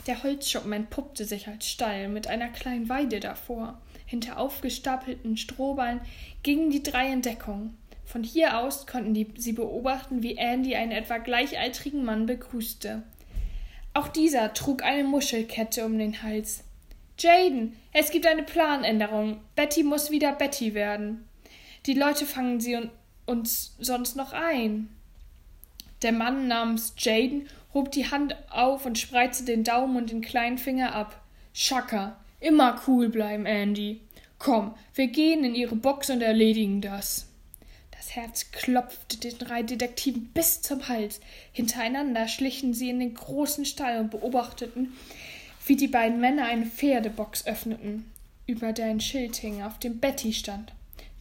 Der 0.07 0.23
Holzschuppen 0.23 0.73
entpuppte 0.75 1.25
sich 1.25 1.49
als 1.49 1.67
Stall 1.67 2.09
mit 2.09 2.27
einer 2.27 2.49
kleinen 2.49 2.91
Weide 2.91 3.21
davor. 3.21 3.79
Hinter 4.15 4.39
aufgestapelten 4.39 5.37
Strohballen 5.37 6.01
gingen 6.45 6.71
die 6.71 6.85
drei 6.85 7.13
in 7.13 7.21
Deckung. 7.21 7.75
Von 8.05 8.23
hier 8.23 8.61
aus 8.61 8.87
konnten 8.87 9.13
die, 9.13 9.27
sie 9.37 9.53
beobachten, 9.53 10.23
wie 10.23 10.37
Andy 10.37 10.77
einen 10.77 10.93
etwa 10.93 11.19
gleichaltrigen 11.19 12.05
Mann 12.05 12.27
begrüßte. 12.27 13.03
Auch 13.93 14.07
dieser 14.07 14.55
trug 14.55 14.85
eine 14.85 15.03
Muschelkette 15.03 15.85
um 15.85 15.99
den 15.99 16.23
Hals. 16.23 16.63
Jaden, 17.19 17.75
es 17.93 18.13
gibt 18.13 18.29
eine 18.29 18.45
Planänderung. 18.45 19.41
Betty 19.57 19.83
muss 19.83 20.13
wieder 20.13 20.31
Betty 20.31 20.75
werden. 20.75 21.25
Die 21.87 21.95
Leute 21.95 22.25
fangen 22.25 22.61
sie 22.61 22.89
uns 23.27 23.75
sonst 23.81 24.15
noch 24.15 24.33
ein. 24.33 24.91
Der 26.03 26.13
Mann 26.13 26.47
namens 26.47 26.95
Jaden 26.99 27.49
hob 27.73 27.91
die 27.91 28.09
Hand 28.09 28.37
auf 28.49 28.87
und 28.87 28.97
spreizte 28.97 29.45
den 29.45 29.65
Daumen 29.65 29.97
und 29.97 30.13
den 30.13 30.21
kleinen 30.21 30.59
Finger 30.59 30.95
ab. 30.95 31.21
Schacker, 31.53 32.17
immer 32.39 32.81
cool 32.87 33.09
bleiben, 33.09 33.47
Andy. 33.47 34.01
Komm, 34.45 34.75
wir 34.95 35.07
gehen 35.07 35.43
in 35.43 35.55
ihre 35.55 35.75
Box 35.75 36.11
und 36.11 36.21
erledigen 36.21 36.83
das. 36.83 37.25
Das 37.93 38.15
Herz 38.15 38.51
klopfte 38.53 39.17
den 39.17 39.39
drei 39.39 39.63
Detektiven 39.63 40.27
bis 40.35 40.61
zum 40.61 40.87
Hals. 40.87 41.21
Hintereinander 41.53 42.29
schlichen 42.29 42.75
sie 42.75 42.91
in 42.91 43.01
den 43.01 43.15
großen 43.15 43.65
Stall 43.65 44.01
und 44.01 44.11
beobachteten, 44.11 44.93
wie 45.65 45.77
die 45.77 45.89
beiden 45.89 46.21
Männer 46.21 46.45
eine 46.45 46.67
Pferdebox 46.67 47.47
öffneten, 47.47 48.05
über 48.47 48.75
der 48.75 48.85
ein 48.85 49.01
Schild 49.01 49.37
hing, 49.37 49.63
auf 49.63 49.79
dem 49.79 49.99
Betty 49.99 50.35
stand. 50.35 50.75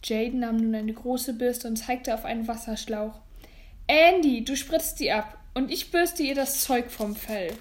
Jaden 0.04 0.40
nahm 0.40 0.58
nun 0.58 0.74
eine 0.74 0.92
große 0.92 1.32
Bürste 1.32 1.66
und 1.66 1.76
zeigte 1.76 2.12
auf 2.12 2.26
einen 2.26 2.46
Wasserschlauch. 2.46 3.14
Andy, 3.86 4.44
du 4.44 4.54
spritzt 4.54 4.98
sie 4.98 5.10
ab 5.10 5.38
und 5.54 5.70
ich 5.70 5.90
bürste 5.90 6.22
ihr 6.22 6.34
das 6.34 6.60
Zeug 6.60 6.90
vom 6.90 7.16
Fell. 7.16 7.54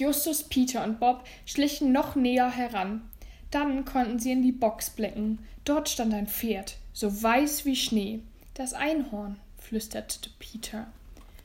Justus, 0.00 0.44
Peter 0.44 0.82
und 0.82 0.98
Bob 0.98 1.24
schlichen 1.44 1.92
noch 1.92 2.16
näher 2.16 2.50
heran. 2.50 3.02
Dann 3.50 3.84
konnten 3.84 4.18
sie 4.18 4.32
in 4.32 4.40
die 4.40 4.50
Box 4.50 4.88
blicken. 4.88 5.40
Dort 5.66 5.90
stand 5.90 6.14
ein 6.14 6.26
Pferd, 6.26 6.76
so 6.94 7.22
weiß 7.22 7.66
wie 7.66 7.76
Schnee. 7.76 8.20
Das 8.54 8.72
Einhorn, 8.72 9.36
flüsterte 9.58 10.30
Peter. 10.38 10.86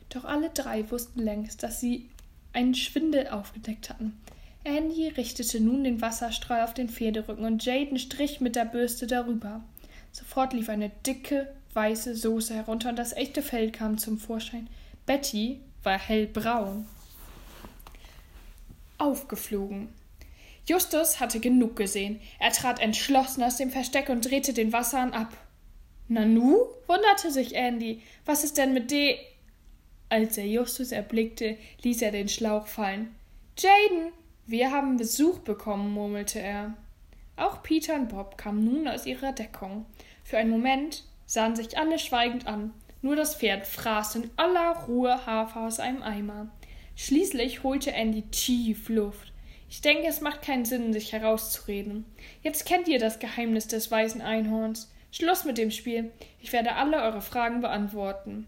Doch 0.07 0.23
alle 0.23 0.51
drei 0.51 0.89
wussten 0.89 1.19
längst, 1.19 1.63
dass 1.63 1.81
sie 1.81 2.09
einen 2.53 2.75
Schwindel 2.75 3.27
aufgedeckt 3.27 3.89
hatten. 3.89 4.17
Andy 4.63 5.09
richtete 5.09 5.59
nun 5.59 5.83
den 5.83 5.99
Wasserstrahl 6.01 6.63
auf 6.63 6.73
den 6.73 6.87
Pferderücken 6.87 7.43
und 7.43 7.65
Jaden 7.65 7.99
strich 7.99 8.39
mit 8.39 8.55
der 8.55 8.65
Bürste 8.65 9.05
darüber. 9.05 9.65
Sofort 10.13 10.53
lief 10.53 10.69
eine 10.69 10.91
dicke, 11.05 11.53
weiße 11.73 12.15
Soße 12.15 12.53
herunter 12.53 12.89
und 12.89 12.97
das 12.97 13.11
echte 13.11 13.41
Fell 13.41 13.71
kam 13.71 13.97
zum 13.97 14.17
Vorschein. 14.17 14.69
Betty 15.05 15.59
war 15.83 15.99
hellbraun. 15.99 16.87
Aufgeflogen. 18.97 19.89
Justus 20.67 21.19
hatte 21.19 21.39
genug 21.39 21.75
gesehen. 21.75 22.19
Er 22.39 22.51
trat 22.51 22.79
entschlossen 22.81 23.43
aus 23.43 23.57
dem 23.57 23.69
Versteck 23.69 24.09
und 24.09 24.29
drehte 24.29 24.53
den 24.53 24.73
Wasserhahn 24.73 25.13
ab. 25.13 25.35
Nanu? 26.07 26.65
wunderte 26.87 27.31
sich 27.31 27.55
Andy. 27.55 28.01
Was 28.25 28.43
ist 28.43 28.57
denn 28.57 28.73
mit 28.73 28.91
de. 28.91 29.17
Als 30.09 30.37
er 30.37 30.45
Justus 30.45 30.91
erblickte, 30.91 31.57
ließ 31.81 32.01
er 32.01 32.11
den 32.11 32.29
Schlauch 32.29 32.67
fallen. 32.67 33.15
Jaden, 33.57 34.11
wir 34.45 34.71
haben 34.71 34.97
Besuch 34.97 35.39
bekommen, 35.39 35.93
murmelte 35.93 36.39
er. 36.39 36.73
Auch 37.37 37.63
Peter 37.63 37.95
und 37.95 38.09
Bob 38.09 38.37
kamen 38.37 38.63
nun 38.63 38.87
aus 38.87 39.05
ihrer 39.05 39.33
Deckung. 39.33 39.85
Für 40.23 40.37
einen 40.37 40.51
Moment 40.51 41.03
sahen 41.25 41.55
sich 41.55 41.77
alle 41.77 41.99
schweigend 41.99 42.47
an. 42.47 42.71
Nur 43.01 43.15
das 43.15 43.35
Pferd 43.35 43.67
fraß 43.67 44.15
in 44.15 44.31
aller 44.35 44.71
Ruhe 44.87 45.25
Hafer 45.25 45.61
aus 45.61 45.79
einem 45.79 46.01
Eimer. 46.01 46.47
Schließlich 46.95 47.63
holte 47.63 47.91
Andy 47.91 48.23
tief 48.23 48.89
Luft. 48.89 49.31
Ich 49.69 49.81
denke, 49.81 50.07
es 50.07 50.21
macht 50.21 50.41
keinen 50.41 50.65
Sinn, 50.65 50.93
sich 50.93 51.11
herauszureden. 51.11 52.05
Jetzt 52.41 52.65
kennt 52.65 52.87
ihr 52.87 52.99
das 52.99 53.19
Geheimnis 53.19 53.67
des 53.67 53.91
weißen 53.91 54.21
Einhorns. 54.21 54.91
Schluss 55.11 55.43
mit 55.43 55.57
dem 55.57 55.71
Spiel. 55.71 56.11
Ich 56.39 56.53
werde 56.53 56.75
alle 56.75 57.01
eure 57.01 57.21
Fragen 57.21 57.61
beantworten. 57.61 58.47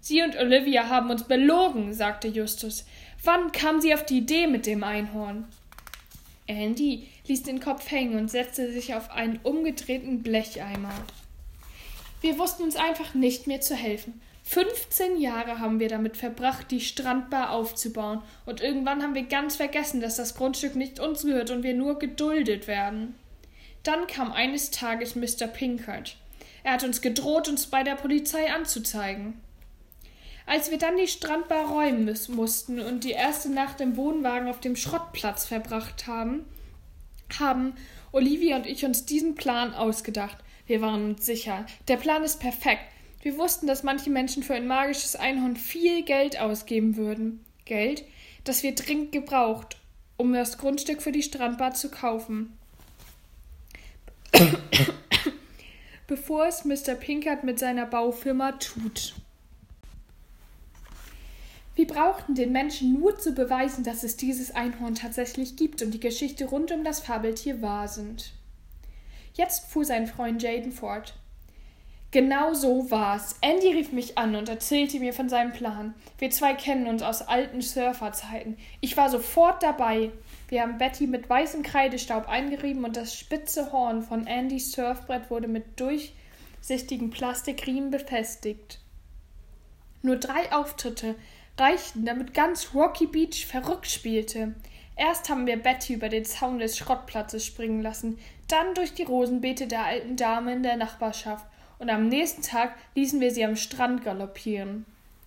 Sie 0.00 0.22
und 0.22 0.36
Olivia 0.36 0.88
haben 0.88 1.10
uns 1.10 1.24
belogen, 1.24 1.94
sagte 1.94 2.28
Justus. 2.28 2.84
Wann 3.22 3.52
kam 3.52 3.80
sie 3.80 3.94
auf 3.94 4.04
die 4.04 4.18
Idee 4.18 4.46
mit 4.46 4.66
dem 4.66 4.84
Einhorn? 4.84 5.46
Andy 6.46 7.08
ließ 7.26 7.44
den 7.44 7.60
Kopf 7.60 7.90
hängen 7.90 8.18
und 8.18 8.30
setzte 8.30 8.70
sich 8.70 8.94
auf 8.94 9.10
einen 9.10 9.40
umgedrehten 9.42 10.22
Blecheimer. 10.22 10.92
Wir 12.20 12.38
wussten 12.38 12.64
uns 12.64 12.76
einfach 12.76 13.14
nicht 13.14 13.46
mehr 13.46 13.60
zu 13.60 13.74
helfen. 13.74 14.20
15 14.46 15.18
Jahre 15.20 15.58
haben 15.58 15.80
wir 15.80 15.88
damit 15.88 16.18
verbracht, 16.18 16.70
die 16.70 16.80
Strandbar 16.80 17.50
aufzubauen, 17.50 18.22
und 18.44 18.60
irgendwann 18.60 19.02
haben 19.02 19.14
wir 19.14 19.24
ganz 19.24 19.56
vergessen, 19.56 20.00
dass 20.00 20.16
das 20.16 20.34
Grundstück 20.34 20.76
nicht 20.76 21.00
uns 21.00 21.24
gehört 21.24 21.50
und 21.50 21.62
wir 21.62 21.74
nur 21.74 21.98
geduldet 21.98 22.66
werden. 22.66 23.14
Dann 23.82 24.06
kam 24.06 24.32
eines 24.32 24.70
Tages 24.70 25.16
Mr. 25.16 25.46
Pinkert. 25.46 26.16
Er 26.62 26.72
hat 26.72 26.84
uns 26.84 27.00
gedroht, 27.00 27.48
uns 27.48 27.66
bei 27.66 27.82
der 27.82 27.94
Polizei 27.94 28.52
anzuzeigen. 28.52 29.40
Als 30.46 30.70
wir 30.70 30.78
dann 30.78 30.98
die 30.98 31.08
Strandbar 31.08 31.70
räumen 31.70 32.14
mussten 32.28 32.80
und 32.80 33.04
die 33.04 33.12
erste 33.12 33.48
Nacht 33.50 33.80
im 33.80 33.96
Wohnwagen 33.96 34.48
auf 34.48 34.60
dem 34.60 34.76
Schrottplatz 34.76 35.46
verbracht 35.46 36.06
haben, 36.06 36.44
haben 37.38 37.74
Olivia 38.12 38.56
und 38.56 38.66
ich 38.66 38.84
uns 38.84 39.06
diesen 39.06 39.34
Plan 39.34 39.74
ausgedacht. 39.74 40.36
Wir 40.66 40.82
waren 40.82 41.10
uns 41.10 41.24
sicher, 41.24 41.64
der 41.88 41.96
Plan 41.96 42.22
ist 42.22 42.40
perfekt. 42.40 42.82
Wir 43.24 43.38
wussten, 43.38 43.66
dass 43.66 43.82
manche 43.82 44.10
Menschen 44.10 44.42
für 44.42 44.54
ein 44.54 44.66
magisches 44.66 45.16
Einhorn 45.16 45.56
viel 45.56 46.02
Geld 46.02 46.38
ausgeben 46.38 46.98
würden. 46.98 47.42
Geld, 47.64 48.04
das 48.44 48.62
wir 48.62 48.74
dringend 48.74 49.12
gebraucht, 49.12 49.78
um 50.18 50.34
das 50.34 50.58
Grundstück 50.58 51.00
für 51.00 51.10
die 51.10 51.22
Strandbar 51.22 51.72
zu 51.72 51.90
kaufen. 51.90 52.52
Bevor 56.06 56.46
es 56.46 56.66
Mr. 56.66 56.96
Pinkert 56.96 57.44
mit 57.44 57.58
seiner 57.58 57.86
Baufirma 57.86 58.52
tut. 58.52 59.14
Wir 61.76 61.86
brauchten 61.86 62.34
den 62.34 62.52
Menschen 62.52 62.92
nur 62.92 63.18
zu 63.18 63.32
beweisen, 63.32 63.84
dass 63.84 64.04
es 64.04 64.18
dieses 64.18 64.54
Einhorn 64.54 64.96
tatsächlich 64.96 65.56
gibt 65.56 65.80
und 65.80 65.92
die 65.92 66.00
Geschichte 66.00 66.44
rund 66.44 66.72
um 66.72 66.84
das 66.84 67.00
Fabeltier 67.00 67.62
wahr 67.62 67.88
sind. 67.88 68.34
Jetzt 69.32 69.70
fuhr 69.70 69.86
sein 69.86 70.06
Freund 70.06 70.42
Jaden 70.42 70.72
fort. 70.72 71.14
Genau 72.14 72.54
so 72.54 72.92
war's. 72.92 73.34
Andy 73.40 73.72
rief 73.72 73.90
mich 73.90 74.16
an 74.16 74.36
und 74.36 74.48
erzählte 74.48 75.00
mir 75.00 75.12
von 75.12 75.28
seinem 75.28 75.50
Plan. 75.50 75.94
Wir 76.18 76.30
zwei 76.30 76.54
kennen 76.54 76.86
uns 76.86 77.02
aus 77.02 77.22
alten 77.22 77.60
Surferzeiten. 77.60 78.56
Ich 78.80 78.96
war 78.96 79.10
sofort 79.10 79.64
dabei. 79.64 80.12
Wir 80.46 80.62
haben 80.62 80.78
Betty 80.78 81.08
mit 81.08 81.28
weißem 81.28 81.64
Kreidestaub 81.64 82.28
eingerieben 82.28 82.84
und 82.84 82.96
das 82.96 83.18
spitze 83.18 83.72
Horn 83.72 84.00
von 84.00 84.28
Andys 84.28 84.70
Surfbrett 84.70 85.28
wurde 85.28 85.48
mit 85.48 85.80
durchsichtigen 85.80 87.10
Plastikriemen 87.10 87.90
befestigt. 87.90 88.78
Nur 90.02 90.14
drei 90.14 90.52
Auftritte 90.52 91.16
reichten, 91.58 92.04
damit 92.04 92.32
ganz 92.32 92.74
Rocky 92.74 93.08
Beach 93.08 93.44
verrückt 93.44 93.90
spielte. 93.90 94.54
Erst 94.94 95.28
haben 95.28 95.48
wir 95.48 95.60
Betty 95.60 95.94
über 95.94 96.10
den 96.10 96.24
Zaun 96.24 96.60
des 96.60 96.78
Schrottplatzes 96.78 97.44
springen 97.44 97.82
lassen, 97.82 98.20
dann 98.46 98.72
durch 98.74 98.94
die 98.94 99.02
Rosenbeete 99.02 99.66
der 99.66 99.84
alten 99.84 100.14
Dame 100.14 100.52
in 100.52 100.62
der 100.62 100.76
Nachbarschaft 100.76 101.44
und 101.84 101.90
am 101.90 102.08
nächsten 102.08 102.40
Tag 102.40 102.74
ließen 102.94 103.20
wir 103.20 103.30
sie 103.30 103.44
am 103.44 103.56
Strand 103.56 104.02
galoppieren. 104.04 104.86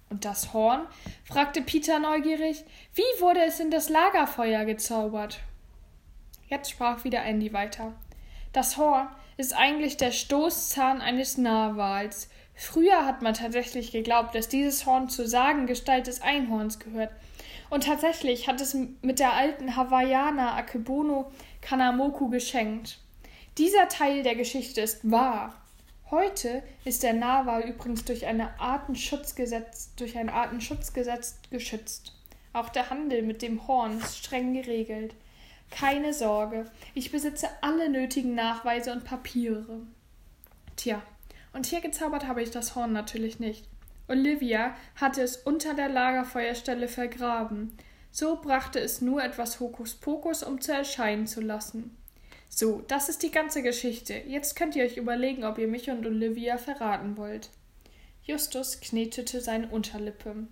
Und 0.09 0.25
das 0.25 0.53
Horn? 0.53 0.87
fragte 1.23 1.61
Peter 1.61 1.99
neugierig. 1.99 2.63
Wie 2.95 3.21
wurde 3.21 3.41
es 3.45 3.59
in 3.59 3.69
das 3.69 3.89
Lagerfeuer 3.89 4.65
gezaubert? 4.65 5.41
Jetzt 6.49 6.71
sprach 6.71 7.03
wieder 7.03 7.23
Andy 7.23 7.53
weiter. 7.53 7.93
Das 8.53 8.75
Horn 8.77 9.07
ist 9.37 9.55
eigentlich 9.55 9.97
der 9.97 10.11
Stoßzahn 10.11 10.99
eines 10.99 11.37
Narwals. 11.37 12.27
Früher 12.55 13.05
hat 13.05 13.21
man 13.21 13.35
tatsächlich 13.35 13.91
geglaubt, 13.91 14.33
dass 14.33 14.49
dieses 14.49 14.87
Horn 14.87 15.09
zur 15.09 15.27
Sagengestalt 15.27 16.07
des 16.07 16.23
Einhorns 16.23 16.79
gehört. 16.79 17.11
Und 17.69 17.83
tatsächlich 17.83 18.47
hat 18.47 18.61
es 18.61 18.75
mit 19.03 19.19
der 19.19 19.33
alten 19.33 19.75
Hawaiianer 19.75 20.53
Akebono 20.53 21.31
Kanamoku 21.61 22.29
geschenkt. 22.29 22.97
Dieser 23.59 23.89
Teil 23.89 24.23
der 24.23 24.33
Geschichte 24.33 24.81
ist 24.81 25.11
wahr. 25.11 25.53
Heute 26.09 26.63
ist 26.85 27.03
der 27.03 27.11
Narwal 27.11 27.63
übrigens 27.63 28.05
durch, 28.05 28.25
eine 28.25 28.57
Artenschutzgesetz, 28.61 29.93
durch 29.97 30.17
ein 30.17 30.29
Artenschutzgesetz 30.29 31.39
geschützt. 31.51 32.13
Auch 32.53 32.69
der 32.69 32.89
Handel 32.89 33.23
mit 33.23 33.41
dem 33.41 33.67
Horn 33.67 33.99
ist 33.99 34.17
streng 34.17 34.53
geregelt. 34.53 35.15
Keine 35.69 36.13
Sorge, 36.13 36.71
ich 36.93 37.11
besitze 37.11 37.49
alle 37.59 37.89
nötigen 37.89 38.35
Nachweise 38.35 38.93
und 38.93 39.03
Papiere. 39.03 39.81
Tja, 40.77 41.01
und 41.51 41.65
hier 41.65 41.81
gezaubert 41.81 42.25
habe 42.25 42.41
ich 42.41 42.51
das 42.51 42.73
Horn 42.75 42.93
natürlich 42.93 43.41
nicht. 43.41 43.67
Olivia 44.07 44.75
hatte 44.95 45.21
es 45.21 45.35
unter 45.35 45.73
der 45.73 45.89
Lagerfeuerstelle 45.89 46.87
vergraben. 46.87 47.77
So 48.11 48.37
brachte 48.37 48.79
es 48.79 49.01
nur 49.01 49.21
etwas 49.21 49.59
Hokuspokus, 49.59 50.43
um 50.43 50.61
zu 50.61 50.71
erscheinen 50.71 51.27
zu 51.27 51.41
lassen. 51.41 51.96
So, 52.49 52.83
das 52.87 53.09
ist 53.09 53.23
die 53.23 53.31
ganze 53.31 53.61
Geschichte. 53.61 54.15
Jetzt 54.27 54.55
könnt 54.55 54.75
ihr 54.75 54.83
euch 54.83 54.97
überlegen, 54.97 55.43
ob 55.43 55.57
ihr 55.57 55.67
mich 55.67 55.89
und 55.89 56.05
Olivia 56.05 56.57
verraten 56.57 57.17
wollt. 57.17 57.49
Justus 58.23 58.81
knetete 58.81 59.41
seine 59.41 59.69
Unterlippe. 59.69 60.47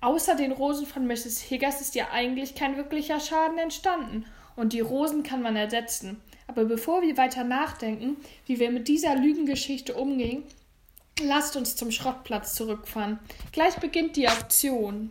Außer 0.00 0.34
den 0.34 0.52
Rosen 0.52 0.86
von 0.86 1.06
Mrs. 1.06 1.42
Higgers 1.42 1.80
ist 1.80 1.94
ja 1.94 2.10
eigentlich 2.10 2.54
kein 2.54 2.76
wirklicher 2.76 3.20
Schaden 3.20 3.58
entstanden, 3.58 4.24
und 4.56 4.72
die 4.72 4.80
Rosen 4.80 5.22
kann 5.22 5.42
man 5.42 5.56
ersetzen. 5.56 6.20
Aber 6.46 6.64
bevor 6.64 7.02
wir 7.02 7.16
weiter 7.16 7.44
nachdenken, 7.44 8.16
wie 8.46 8.58
wir 8.58 8.70
mit 8.70 8.88
dieser 8.88 9.16
Lügengeschichte 9.16 9.94
umgehen, 9.94 10.42
lasst 11.22 11.56
uns 11.56 11.76
zum 11.76 11.90
Schrottplatz 11.90 12.54
zurückfahren. 12.54 13.18
Gleich 13.52 13.76
beginnt 13.76 14.16
die 14.16 14.28
Auktion. 14.28 15.10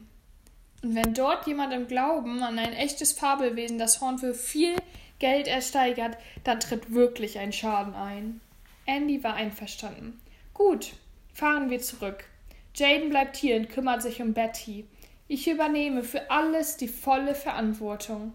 Und 0.84 0.96
wenn 0.96 1.14
dort 1.14 1.48
jemand 1.48 1.74
im 1.74 1.88
Glauben 1.88 2.42
an 2.44 2.60
ein 2.60 2.74
echtes 2.74 3.14
Fabelwesen 3.14 3.78
das 3.78 4.02
Horn 4.02 4.18
für 4.20 4.34
viel 4.34 4.76
Geld 5.22 5.48
ersteigert, 5.48 6.18
dann 6.44 6.60
tritt 6.60 6.96
wirklich 6.96 7.38
ein 7.38 7.54
Schaden 7.54 7.94
ein. 7.94 8.42
Andy 8.88 9.24
war 9.24 9.36
einverstanden. 9.36 10.20
Gut, 10.56 10.94
fahren 11.32 11.70
wir 11.70 11.80
zurück. 11.80 12.26
Jaden 12.74 13.10
bleibt 13.10 13.38
hier 13.38 13.56
und 13.58 13.70
kümmert 13.70 14.02
sich 14.02 14.20
um 14.20 14.34
Betty. 14.34 14.88
Ich 15.28 15.48
übernehme 15.48 16.04
für 16.04 16.32
alles 16.32 16.76
die 16.76 16.88
volle 16.88 17.36
Verantwortung. 17.36 18.34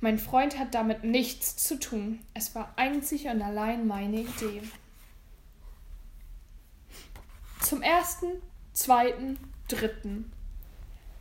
Mein 0.00 0.20
Freund 0.20 0.60
hat 0.60 0.76
damit 0.76 1.02
nichts 1.02 1.56
zu 1.56 1.76
tun. 1.76 2.20
Es 2.34 2.54
war 2.54 2.72
einzig 2.76 3.26
und 3.26 3.42
allein 3.42 3.88
meine 3.88 4.20
Idee. 4.20 4.62
Zum 7.60 7.82
ersten, 7.82 8.28
zweiten, 8.72 9.40
dritten. 9.66 10.30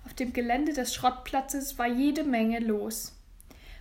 Auf 0.05 0.13
dem 0.13 0.31
Gelände 0.31 0.73
des 0.73 0.93
Schrottplatzes 0.93 1.79
war 1.79 1.87
jede 1.87 2.23
Menge 2.23 2.59
los. 2.59 3.18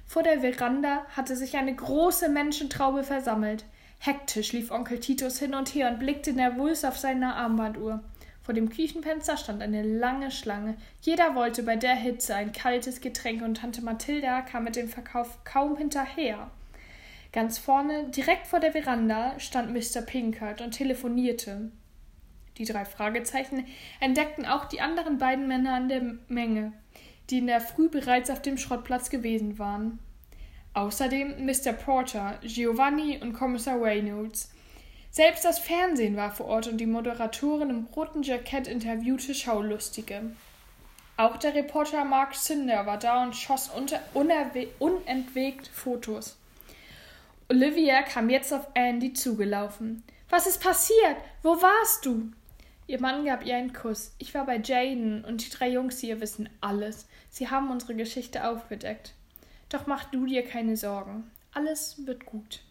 Vor 0.09 0.23
der 0.23 0.41
Veranda 0.41 1.05
hatte 1.15 1.37
sich 1.37 1.59
eine 1.59 1.75
große 1.75 2.31
Menschentraube 2.31 3.05
versammelt. 3.05 3.67
Hektisch 3.99 4.53
lief 4.53 4.71
Onkel 4.71 5.01
Titus 5.01 5.39
hin 5.39 5.55
und 5.55 5.75
her 5.75 5.91
und 5.91 5.99
blickte 5.99 6.33
nervös 6.33 6.83
auf 6.87 6.97
seine 6.97 7.35
Armbanduhr. 7.35 8.03
Vor 8.43 8.55
dem 8.55 8.71
Küchenfenster 8.71 9.37
stand 9.37 9.63
eine 9.63 9.83
lange 9.83 10.31
Schlange. 10.31 10.79
Jeder 11.03 11.35
wollte 11.35 11.63
bei 11.63 11.77
der 11.77 11.95
Hitze 11.95 12.35
ein 12.35 12.53
kaltes 12.53 13.03
Getränk 13.03 13.43
und 13.43 13.59
Tante 13.59 13.83
Mathilda 13.83 14.41
kam 14.41 14.65
mit 14.65 14.77
dem 14.77 14.89
Verkauf 14.89 15.45
kaum 15.45 15.77
hinterher. 15.77 16.51
Ganz 17.31 17.59
vorne, 17.59 18.09
direkt 18.09 18.47
vor 18.47 18.61
der 18.61 18.73
Veranda, 18.73 19.39
stand 19.39 19.75
Mr. 19.75 20.01
Pinkert 20.01 20.63
und 20.63 20.71
telefonierte. 20.71 21.71
Die 22.57 22.65
drei 22.65 22.87
Fragezeichen 22.87 23.67
entdeckten 24.01 24.47
auch 24.47 24.65
die 24.65 24.81
anderen 24.81 25.19
beiden 25.19 25.47
Männer 25.47 25.75
an 25.75 25.91
der 25.91 26.03
Menge, 26.29 26.73
die 27.31 27.39
in 27.39 27.47
der 27.47 27.61
Früh 27.61 27.89
bereits 27.89 28.31
auf 28.31 28.43
dem 28.43 28.59
Schrottplatz 28.59 29.11
gewesen 29.11 29.59
waren. 29.59 29.99
Außerdem 30.75 31.45
Mr. 31.45 31.73
Porter, 31.73 32.39
Giovanni 32.43 33.19
und 33.21 33.33
Kommissar 33.33 33.81
Reynolds, 33.81 34.51
selbst 35.11 35.45
das 35.45 35.59
Fernsehen 35.59 36.17
war 36.17 36.31
vor 36.31 36.47
Ort 36.47 36.69
und 36.69 36.79
die 36.79 36.87
Moderatorin 36.87 37.71
im 37.71 37.87
roten 37.97 38.23
Jackett 38.23 38.69
interviewte 38.69 39.35
Schaulustige. 39.35 40.31
Auch 41.17 41.37
der 41.39 41.55
Reporter 41.55 42.05
Mark 42.05 42.37
Cinder 42.37 42.87
war 42.87 42.99
da 42.99 43.25
und 43.25 43.35
schoss 43.35 43.71
unentwegt 44.15 45.67
Fotos. 45.67 46.37
Olivia 47.49 48.03
kam 48.03 48.31
jetzt 48.31 48.53
auf 48.53 48.69
Andy 48.75 49.15
zugelaufen. 49.15 50.05
Was 50.29 50.47
ist 50.47 50.63
passiert? 50.63 51.17
Wo 51.43 51.61
warst 51.61 52.05
du? 52.05 52.31
Ihr 52.89 53.03
Mann 53.03 53.27
gab 53.27 53.45
ihr 53.45 53.55
einen 53.55 53.75
Kuss. 53.75 54.15
Ich 54.17 54.35
war 54.35 54.47
bei 54.47 54.57
Jaden 54.57 55.23
und 55.23 55.45
die 55.45 55.51
drei 55.51 55.69
Jungs 55.69 55.99
hier 55.99 56.23
wissen 56.23 56.49
alles. 56.63 57.07
Sie 57.29 57.51
haben 57.51 57.71
unsere 57.71 57.95
Geschichte 57.95 58.49
aufgedeckt. 58.49 59.13
Doch 59.69 59.87
mach 59.87 60.05
du 60.05 60.25
dir 60.25 60.43
keine 60.43 60.75
Sorgen. 60.75 61.31
Alles 61.53 62.07
wird 62.07 62.25
gut. 62.25 62.63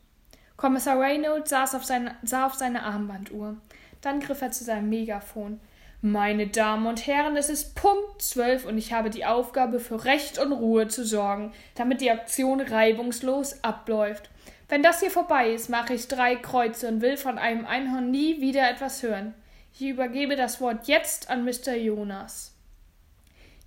Kommissar 0.55 0.99
Reynolds 0.99 1.51
saß 1.51 1.75
auf 1.75 1.85
seine, 1.85 2.15
sah 2.23 2.47
auf 2.47 2.55
seine 2.55 2.81
Armbanduhr. 2.81 3.57
Dann 4.01 4.19
griff 4.19 4.41
er 4.41 4.49
zu 4.49 4.63
seinem 4.63 4.89
Megafon. 4.89 5.59
Meine 6.01 6.47
Damen 6.47 6.87
und 6.87 7.05
Herren, 7.05 7.37
es 7.37 7.49
ist 7.49 7.75
Punkt 7.75 8.19
zwölf 8.19 8.65
und 8.65 8.79
ich 8.79 8.93
habe 8.93 9.11
die 9.11 9.25
Aufgabe, 9.25 9.79
für 9.79 10.03
Recht 10.03 10.39
und 10.39 10.51
Ruhe 10.51 10.87
zu 10.87 11.05
sorgen, 11.05 11.53
damit 11.75 12.01
die 12.01 12.09
Aktion 12.09 12.59
reibungslos 12.59 13.63
abläuft. 13.63 14.31
Wenn 14.67 14.81
das 14.81 14.99
hier 14.99 15.11
vorbei 15.11 15.51
ist, 15.53 15.69
mache 15.69 15.93
ich 15.93 16.07
drei 16.07 16.35
Kreuze 16.37 16.87
und 16.87 17.01
will 17.01 17.17
von 17.17 17.37
einem 17.37 17.67
Einhorn 17.67 18.09
nie 18.09 18.41
wieder 18.41 18.67
etwas 18.67 19.03
hören. 19.03 19.35
Ich 19.79 19.85
übergebe 19.85 20.35
das 20.35 20.59
Wort 20.59 20.87
jetzt 20.87 21.29
an 21.29 21.45
Mr. 21.45 21.75
Jonas. 21.75 22.51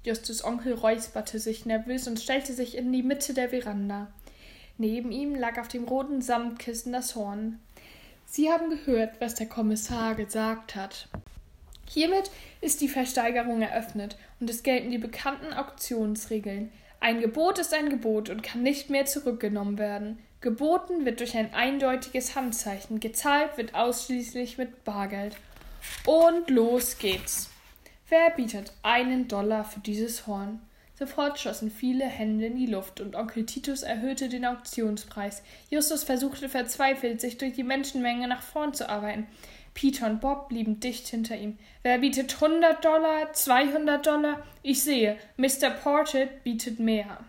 Justus 0.03 0.43
Onkel 0.43 0.75
räusperte 0.75 1.39
sich 1.39 1.67
nervös 1.67 2.09
und 2.09 2.19
stellte 2.19 2.53
sich 2.53 2.77
in 2.77 2.93
die 2.93 3.05
Mitte 3.05 3.33
der 3.33 3.51
Veranda. 3.51 4.09
Neben 4.77 5.13
ihm 5.13 5.37
lag 5.37 5.61
auf 5.61 5.69
dem 5.69 5.85
roten 5.85 6.21
Samtkissen 6.21 6.93
das 6.93 7.15
Horn. 7.15 7.61
Sie 8.27 8.51
haben 8.51 8.71
gehört, 8.71 9.21
was 9.21 9.37
der 9.37 9.47
Kommissar 9.47 10.17
gesagt 10.17 10.75
hat. 10.75 11.07
Hiermit 11.89 12.33
ist 12.61 12.81
die 12.81 12.89
Versteigerung 12.89 13.63
eröffnet 13.63 14.17
und 14.41 14.51
es 14.51 14.65
gelten 14.65 14.91
die 14.91 14.99
bekannten 14.99 15.53
Auktionsregeln. 15.53 16.73
Ein 16.99 17.21
Gebot 17.21 17.61
ist 17.61 17.73
ein 17.73 17.89
Gebot 17.89 18.31
und 18.31 18.43
kann 18.43 18.65
nicht 18.65 18.91
mehr 18.91 19.07
zurückgenommen 19.07 19.79
werden. 19.79 20.19
Geboten 20.41 21.05
wird 21.05 21.21
durch 21.21 21.37
ein 21.37 21.55
eindeutiges 21.55 22.35
Handzeichen, 22.35 22.99
gezahlt 22.99 23.57
wird 23.57 23.77
ausschließlich 23.77 24.59
mit 24.59 24.83
Bargeld. 24.83 25.37
Und 26.07 26.51
los 26.51 26.99
geht's. 26.99 27.51
Wer 28.09 28.31
bietet 28.31 28.73
einen 28.83 29.29
Dollar 29.29 29.65
für 29.65 29.81
dieses 29.81 30.27
Horn? 30.27 30.61
Sofort 31.01 31.39
schossen 31.39 31.71
viele 31.71 32.05
Hände 32.05 32.47
in 32.47 32.57
die 32.57 32.67
Luft 32.67 33.01
und 33.01 33.17
Onkel 33.17 33.47
Titus 33.47 33.83
erhöhte 33.83 34.29
den 34.29 34.45
Auktionspreis. 34.45 35.43
Justus 35.71 36.05
versuchte 36.05 36.51
verzweifelt, 36.51 37.23
sich 37.23 37.39
durch 37.39 37.55
die 37.55 37.63
Menschenmenge 37.63 38.29
nach 38.29 38.43
vorn 38.43 38.75
zu 38.75 38.89
arbeiten. 38.89 39.27
Peter 39.73 40.07
und 40.07 40.21
Bob 40.21 40.49
blieben 40.51 40.81
dicht 40.81 41.09
hinter 41.09 41.37
ihm. 41.37 41.57
Wer 41.83 41.99
bietet 41.99 42.35
100 42.35 42.85
Dollar? 42.85 43.33
200 43.33 44.07
Dollar? 44.07 44.43
Ich 44.63 44.83
sehe, 44.83 45.17
Mr. 45.39 45.71
Portet 45.71 46.45
bietet 46.45 46.81
mehr. 46.81 47.25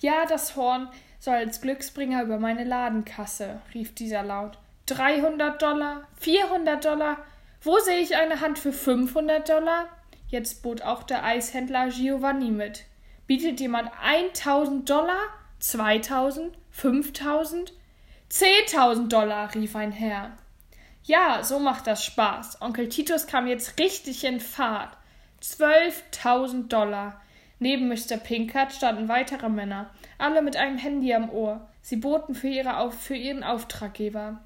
Ja, 0.00 0.26
das 0.26 0.56
Horn 0.56 0.88
soll 1.20 1.34
als 1.34 1.60
Glücksbringer 1.60 2.22
über 2.24 2.38
meine 2.38 2.64
Ladenkasse, 2.64 3.60
rief 3.72 3.94
dieser 3.94 4.22
laut. 4.22 4.58
300 4.86 5.62
Dollar? 5.62 6.08
400 6.16 6.84
Dollar? 6.84 7.18
Wo 7.64 7.78
sehe 7.78 8.00
ich 8.00 8.14
eine 8.14 8.42
Hand 8.42 8.58
für 8.58 8.74
500 8.74 9.48
Dollar? 9.48 9.88
Jetzt 10.28 10.62
bot 10.62 10.82
auch 10.82 11.02
der 11.02 11.24
Eishändler 11.24 11.88
Giovanni 11.88 12.50
mit. 12.50 12.84
Bietet 13.26 13.58
jemand 13.58 13.90
1000 14.02 14.88
Dollar? 14.90 15.22
2000? 15.60 16.54
5000? 16.70 17.72
10.000 18.30 19.08
Dollar, 19.08 19.54
rief 19.54 19.76
ein 19.76 19.92
Herr. 19.92 20.32
Ja, 21.04 21.42
so 21.42 21.58
macht 21.58 21.86
das 21.86 22.04
Spaß. 22.04 22.60
Onkel 22.60 22.90
Titus 22.90 23.26
kam 23.26 23.46
jetzt 23.46 23.78
richtig 23.78 24.24
in 24.24 24.40
Fahrt. 24.40 24.94
12.000 25.42 26.68
Dollar. 26.68 27.22
Neben 27.60 27.88
Mr. 27.88 28.18
Pinkert 28.18 28.74
standen 28.74 29.08
weitere 29.08 29.48
Männer, 29.48 29.88
alle 30.18 30.42
mit 30.42 30.56
einem 30.56 30.76
Handy 30.76 31.14
am 31.14 31.30
Ohr. 31.30 31.66
Sie 31.80 31.96
boten 31.96 32.34
für, 32.34 32.48
ihre, 32.48 32.92
für 32.92 33.16
ihren 33.16 33.42
Auftraggeber. 33.42 34.42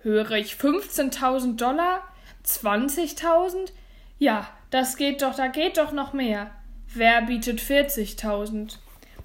Höre 0.00 0.30
ich 0.32 0.54
15.000 0.54 1.56
Dollar? 1.56 2.08
20.000? 2.48 3.72
Ja, 4.18 4.48
das 4.70 4.96
geht 4.96 5.22
doch, 5.22 5.34
da 5.34 5.48
geht 5.48 5.76
doch 5.76 5.92
noch 5.92 6.12
mehr. 6.12 6.50
Wer 6.94 7.22
bietet 7.22 7.60
40.000? 7.60 8.78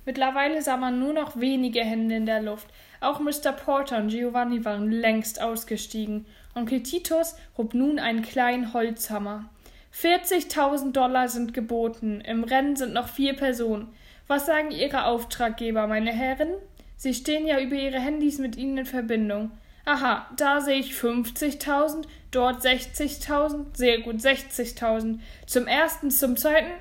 Mittlerweile 0.05 0.61
sah 0.61 0.75
man 0.75 0.99
nur 0.99 1.13
noch 1.13 1.39
wenige 1.39 1.81
Hände 1.81 2.15
in 2.15 2.25
der 2.25 2.41
Luft. 2.41 2.67
Auch 2.99 3.19
Mr. 3.19 3.53
Porter 3.53 3.97
und 3.97 4.09
Giovanni 4.09 4.65
waren 4.65 4.91
längst 4.91 5.41
ausgestiegen. 5.41 6.25
Onkel 6.55 6.83
Titus 6.83 7.35
hob 7.57 7.73
nun 7.73 7.99
einen 7.99 8.21
kleinen 8.21 8.73
Holzhammer. 8.73 9.49
40.000 9.93 10.91
Dollar 10.91 11.29
sind 11.29 11.53
geboten. 11.53 12.21
Im 12.21 12.43
Rennen 12.43 12.75
sind 12.75 12.93
noch 12.93 13.07
vier 13.07 13.33
Personen. 13.33 13.93
Was 14.27 14.45
sagen 14.45 14.71
Ihre 14.71 15.05
Auftraggeber, 15.05 15.87
meine 15.87 16.11
Herren? 16.11 16.49
Sie 16.97 17.13
stehen 17.13 17.47
ja 17.47 17.59
über 17.59 17.75
Ihre 17.75 17.99
Handys 17.99 18.39
mit 18.39 18.57
Ihnen 18.57 18.79
in 18.79 18.85
Verbindung. 18.85 19.51
Aha, 19.85 20.27
da 20.37 20.61
sehe 20.61 20.79
ich 20.79 20.93
50.000, 20.93 22.05
dort 22.31 22.63
60.000, 22.63 23.65
sehr 23.75 23.99
gut 23.99 24.15
60.000. 24.15 25.19
Zum 25.45 25.67
ersten, 25.67 26.09
zum 26.09 26.37
zweiten. 26.37 26.71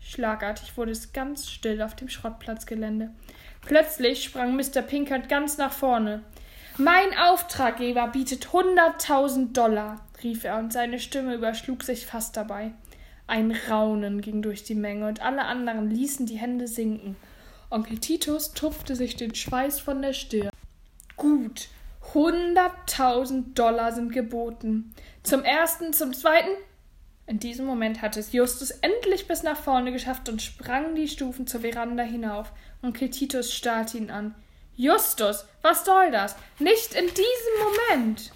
Schlagartig 0.00 0.76
wurde 0.76 0.90
es 0.90 1.12
ganz 1.12 1.48
still 1.48 1.80
auf 1.82 1.94
dem 1.94 2.08
Schrottplatzgelände. 2.08 3.10
Plötzlich 3.60 4.24
sprang 4.24 4.56
Mr. 4.56 4.82
Pinkert 4.82 5.28
ganz 5.28 5.56
nach 5.56 5.72
vorne. 5.72 6.22
Mein 6.78 7.16
Auftraggeber 7.16 8.08
bietet 8.08 8.48
100.000 8.48 9.52
Dollar, 9.52 10.04
rief 10.22 10.44
er 10.44 10.58
und 10.58 10.72
seine 10.72 10.98
Stimme 10.98 11.34
überschlug 11.34 11.84
sich 11.84 12.06
fast 12.06 12.36
dabei. 12.36 12.72
Ein 13.28 13.56
Raunen 13.70 14.20
ging 14.20 14.42
durch 14.42 14.64
die 14.64 14.74
Menge 14.74 15.06
und 15.06 15.22
alle 15.22 15.44
anderen 15.44 15.90
ließen 15.90 16.26
die 16.26 16.38
Hände 16.38 16.66
sinken. 16.66 17.14
Onkel 17.70 17.98
Titus 17.98 18.52
tupfte 18.52 18.96
sich 18.96 19.16
den 19.16 19.34
Schweiß 19.34 19.80
von 19.80 20.02
der 20.02 20.12
Stirn. 20.12 20.50
Gut, 21.16 21.68
Hunderttausend 22.14 23.58
Dollar 23.58 23.92
sind 23.92 24.12
geboten. 24.12 24.94
Zum 25.22 25.44
ersten, 25.44 25.92
zum 25.92 26.12
zweiten. 26.12 26.50
In 27.26 27.38
diesem 27.38 27.64
Moment 27.64 28.02
hatte 28.02 28.20
es 28.20 28.32
Justus 28.32 28.70
endlich 28.70 29.28
bis 29.28 29.42
nach 29.42 29.56
vorne 29.56 29.92
geschafft 29.92 30.28
und 30.28 30.42
sprang 30.42 30.94
die 30.94 31.08
Stufen 31.08 31.46
zur 31.46 31.60
Veranda 31.60 32.02
hinauf. 32.02 32.52
Onkel 32.82 33.10
Titus 33.10 33.54
starrte 33.54 33.96
ihn 33.96 34.10
an. 34.10 34.34
Justus, 34.76 35.46
was 35.62 35.84
soll 35.84 36.10
das? 36.10 36.36
Nicht 36.58 36.94
in 36.94 37.06
diesem 37.06 37.96
Moment. 37.96 38.32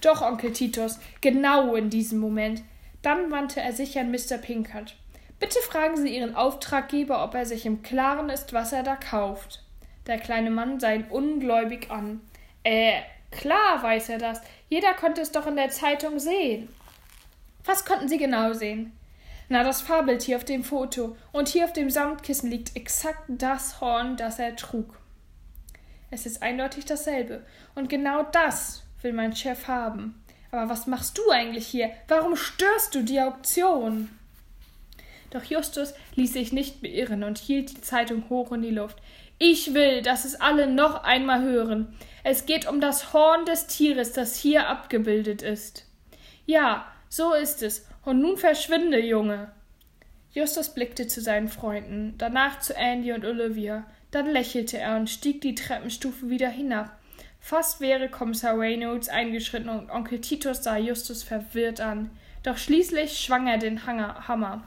Doch, 0.00 0.22
Onkel 0.22 0.52
Titus, 0.52 0.98
genau 1.20 1.74
in 1.74 1.90
diesem 1.90 2.20
Moment. 2.20 2.62
Dann 3.02 3.30
wandte 3.30 3.60
er 3.60 3.72
sich 3.72 3.98
an 3.98 4.10
Mr. 4.10 4.38
Pinkert. 4.38 4.96
Bitte 5.40 5.58
fragen 5.60 5.96
Sie 5.96 6.16
Ihren 6.16 6.34
Auftraggeber, 6.34 7.22
ob 7.22 7.34
er 7.34 7.46
sich 7.46 7.64
im 7.64 7.82
Klaren 7.82 8.28
ist, 8.28 8.52
was 8.52 8.72
er 8.72 8.82
da 8.82 8.96
kauft. 8.96 9.64
Der 10.06 10.18
kleine 10.18 10.50
Mann 10.50 10.80
sah 10.80 10.92
ihn 10.92 11.04
ungläubig 11.10 11.90
an. 11.90 12.20
Äh, 12.68 13.00
Klar 13.30 13.82
weiß 13.82 14.08
er 14.10 14.18
das. 14.18 14.40
Jeder 14.68 14.94
konnte 14.94 15.20
es 15.20 15.32
doch 15.32 15.46
in 15.46 15.56
der 15.56 15.70
Zeitung 15.70 16.18
sehen. 16.18 16.68
Was 17.64 17.84
konnten 17.84 18.08
Sie 18.08 18.18
genau 18.18 18.52
sehen? 18.52 18.92
Na, 19.48 19.64
das 19.64 19.80
Fabeltier 19.80 20.36
auf 20.36 20.44
dem 20.44 20.64
Foto. 20.64 21.16
Und 21.32 21.48
hier 21.48 21.64
auf 21.64 21.72
dem 21.72 21.90
Samtkissen 21.90 22.50
liegt 22.50 22.76
exakt 22.76 23.24
das 23.28 23.80
Horn, 23.80 24.16
das 24.16 24.38
er 24.38 24.56
trug. 24.56 24.98
Es 26.10 26.26
ist 26.26 26.42
eindeutig 26.42 26.84
dasselbe. 26.84 27.44
Und 27.74 27.88
genau 27.88 28.24
das 28.32 28.82
will 29.02 29.12
mein 29.12 29.36
Chef 29.36 29.68
haben. 29.68 30.22
Aber 30.50 30.70
was 30.70 30.86
machst 30.86 31.18
du 31.18 31.30
eigentlich 31.30 31.66
hier? 31.66 31.90
Warum 32.08 32.36
störst 32.36 32.94
du 32.94 33.02
die 33.02 33.20
Auktion? 33.20 34.08
Doch 35.30 35.44
Justus 35.44 35.92
ließ 36.14 36.32
sich 36.32 36.52
nicht 36.52 36.80
beirren 36.80 37.22
und 37.24 37.36
hielt 37.36 37.70
die 37.70 37.80
Zeitung 37.82 38.28
hoch 38.30 38.52
in 38.52 38.62
die 38.62 38.70
Luft. 38.70 38.98
Ich 39.38 39.74
will, 39.74 40.02
dass 40.02 40.24
es 40.24 40.40
alle 40.40 40.66
noch 40.66 41.04
einmal 41.04 41.42
hören. 41.42 41.96
Es 42.24 42.46
geht 42.46 42.68
um 42.68 42.80
das 42.80 43.12
Horn 43.12 43.44
des 43.44 43.68
Tieres, 43.68 44.12
das 44.12 44.36
hier 44.36 44.68
abgebildet 44.68 45.42
ist. 45.42 45.86
Ja, 46.46 46.86
so 47.08 47.34
ist 47.34 47.62
es. 47.62 47.86
Und 48.04 48.20
nun 48.20 48.36
verschwinde, 48.36 49.00
Junge. 49.00 49.52
Justus 50.32 50.74
blickte 50.74 51.06
zu 51.06 51.20
seinen 51.20 51.48
Freunden, 51.48 52.14
danach 52.18 52.60
zu 52.60 52.74
Andy 52.74 53.12
und 53.12 53.24
Olivia. 53.24 53.86
Dann 54.10 54.30
lächelte 54.30 54.78
er 54.78 54.96
und 54.96 55.08
stieg 55.08 55.40
die 55.40 55.54
Treppenstufe 55.54 56.28
wieder 56.30 56.48
hinab. 56.48 56.98
Fast 57.40 57.80
wäre 57.80 58.08
Kommissar 58.08 58.58
Reynolds 58.58 59.08
eingeschritten 59.08 59.68
und 59.68 59.90
Onkel 59.90 60.20
Titus 60.20 60.62
sah 60.64 60.76
Justus 60.76 61.22
verwirrt 61.22 61.80
an. 61.80 62.10
Doch 62.42 62.58
schließlich 62.58 63.18
schwang 63.18 63.46
er 63.46 63.58
den 63.58 63.86
Hammer. 63.86 64.62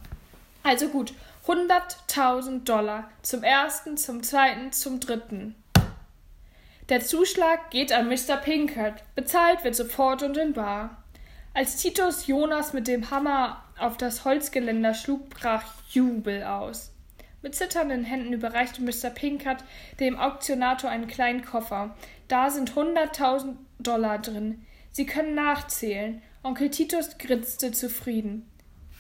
Also 0.64 0.88
gut, 0.90 1.14
hunderttausend 1.48 2.68
Dollar. 2.68 3.10
Zum 3.22 3.44
ersten, 3.44 3.98
zum 3.98 4.24
zweiten, 4.24 4.72
zum 4.72 5.00
dritten. 5.00 5.56
Der 6.90 7.02
Zuschlag 7.02 7.72
geht 7.72 7.94
an 7.94 8.08
Mr. 8.08 8.38
Pinkert. 8.38 9.04
Bezahlt 9.16 9.64
wird 9.64 9.76
sofort 9.76 10.24
und 10.24 10.38
in 10.38 10.54
bar. 10.54 11.04
Als 11.54 11.78
Titus 11.78 12.28
Jonas 12.28 12.74
mit 12.74 12.88
dem 12.88 13.12
Hammer 13.12 13.64
auf 13.80 13.98
das 13.98 14.26
Holzgeländer 14.26 14.94
schlug, 14.94 15.30
brach 15.30 15.64
Jubel 15.90 16.44
aus. 16.44 16.92
Mit 17.42 17.56
zitternden 17.56 18.04
Händen 18.04 18.34
überreichte 18.34 18.82
Mr. 18.82 19.10
Pinkert 19.10 19.64
dem 20.00 20.18
Auktionator 20.18 20.90
einen 20.90 21.08
kleinen 21.08 21.44
Koffer. 21.44 21.96
Da 22.28 22.50
sind 22.50 22.76
hunderttausend 22.76 23.58
Dollar 23.80 24.20
drin. 24.20 24.66
Sie 24.92 25.06
können 25.06 25.34
nachzählen. 25.34 26.22
Onkel 26.44 26.70
Titus 26.70 27.18
grinste 27.18 27.72
zufrieden. 27.72 28.50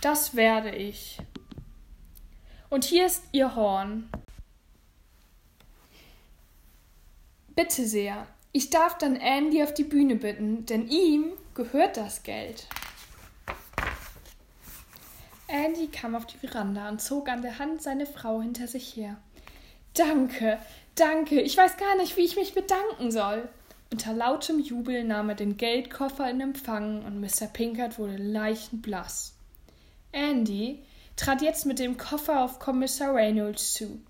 Das 0.01 0.35
werde 0.35 0.71
ich. 0.71 1.19
Und 2.71 2.85
hier 2.85 3.05
ist 3.05 3.23
Ihr 3.33 3.53
Horn. 3.53 4.09
Bitte 7.53 7.85
sehr. 7.85 8.25
Ich 8.53 8.69
darf 8.69 8.97
dann 8.97 9.17
Andy 9.17 9.61
auf 9.61 9.73
die 9.73 9.83
Bühne 9.83 10.15
bitten, 10.15 10.65
denn 10.65 10.87
ihm 10.87 11.33
gehört 11.53 11.97
das 11.97 12.23
Geld. 12.23 12.67
Andy 15.49 15.87
kam 15.87 16.15
auf 16.15 16.25
die 16.25 16.37
Veranda 16.37 16.87
und 16.87 17.01
zog 17.01 17.27
an 17.27 17.41
der 17.41 17.59
Hand 17.59 17.81
seine 17.81 18.05
Frau 18.05 18.41
hinter 18.41 18.69
sich 18.69 18.95
her. 18.95 19.17
Danke, 19.93 20.57
danke, 20.95 21.41
ich 21.41 21.57
weiß 21.57 21.75
gar 21.75 21.97
nicht, 21.97 22.15
wie 22.15 22.23
ich 22.23 22.37
mich 22.37 22.53
bedanken 22.53 23.11
soll. 23.11 23.49
Unter 23.91 24.13
lautem 24.13 24.61
Jubel 24.61 25.03
nahm 25.03 25.27
er 25.27 25.35
den 25.35 25.57
Geldkoffer 25.57 26.29
in 26.29 26.39
Empfang 26.39 27.03
und 27.03 27.19
Mr. 27.19 27.47
Pinkert 27.47 27.99
wurde 27.99 28.15
leichenblass. 28.15 29.33
Andy 30.13 30.79
trat 31.21 31.43
jetzt 31.43 31.67
mit 31.67 31.77
dem 31.77 31.97
Koffer 31.97 32.43
auf 32.43 32.57
Kommissar 32.57 33.13
Reynolds 33.13 33.75
zu. 33.75 34.01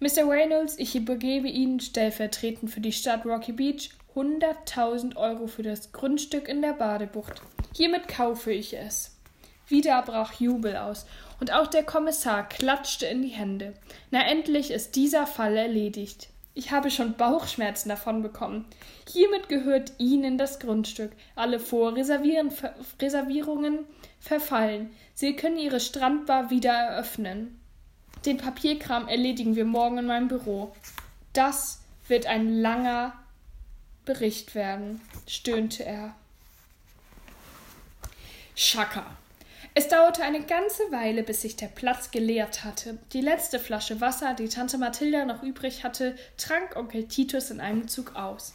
Mr. 0.00 0.26
Reynolds, 0.26 0.78
ich 0.78 0.94
übergebe 0.96 1.48
Ihnen 1.48 1.80
stellvertretend 1.80 2.70
für 2.70 2.80
die 2.80 2.92
Stadt 2.92 3.26
Rocky 3.26 3.52
Beach 3.52 3.90
hunderttausend 4.14 5.18
Euro 5.18 5.48
für 5.48 5.62
das 5.62 5.92
Grundstück 5.92 6.48
in 6.48 6.62
der 6.62 6.72
Badebucht. 6.72 7.42
Hiermit 7.74 8.08
kaufe 8.08 8.52
ich 8.52 8.72
es. 8.72 9.18
Wieder 9.68 10.00
brach 10.00 10.40
Jubel 10.40 10.78
aus, 10.78 11.04
und 11.40 11.52
auch 11.52 11.66
der 11.66 11.82
Kommissar 11.82 12.48
klatschte 12.48 13.04
in 13.04 13.20
die 13.20 13.28
Hände. 13.28 13.74
Na 14.10 14.26
endlich 14.26 14.70
ist 14.70 14.96
dieser 14.96 15.26
Fall 15.26 15.58
erledigt. 15.58 16.28
Ich 16.58 16.70
habe 16.70 16.90
schon 16.90 17.18
Bauchschmerzen 17.18 17.90
davon 17.90 18.22
bekommen. 18.22 18.64
Hiermit 19.06 19.50
gehört 19.50 19.92
Ihnen 19.98 20.38
das 20.38 20.58
Grundstück. 20.58 21.12
Alle 21.34 21.60
Vorreservierungen 21.60 23.84
verfallen. 24.20 24.88
Sie 25.12 25.36
können 25.36 25.58
Ihre 25.58 25.80
Strandbar 25.80 26.48
wieder 26.48 26.72
eröffnen. 26.72 27.60
Den 28.24 28.38
Papierkram 28.38 29.06
erledigen 29.06 29.54
wir 29.54 29.66
morgen 29.66 29.98
in 29.98 30.06
meinem 30.06 30.28
Büro. 30.28 30.74
Das 31.34 31.82
wird 32.08 32.24
ein 32.24 32.62
langer 32.62 33.12
Bericht 34.06 34.54
werden, 34.54 35.02
stöhnte 35.26 35.84
er. 35.84 36.14
Schaka. 38.54 39.04
Es 39.78 39.88
dauerte 39.88 40.22
eine 40.22 40.40
ganze 40.40 40.90
Weile, 40.90 41.22
bis 41.22 41.42
sich 41.42 41.54
der 41.54 41.66
Platz 41.66 42.10
geleert 42.10 42.64
hatte. 42.64 42.96
Die 43.12 43.20
letzte 43.20 43.58
Flasche 43.58 44.00
Wasser, 44.00 44.32
die 44.32 44.48
Tante 44.48 44.78
Mathilda 44.78 45.26
noch 45.26 45.42
übrig 45.42 45.84
hatte, 45.84 46.16
trank 46.38 46.76
Onkel 46.76 47.06
Titus 47.08 47.50
in 47.50 47.60
einem 47.60 47.86
Zug 47.86 48.16
aus. 48.16 48.54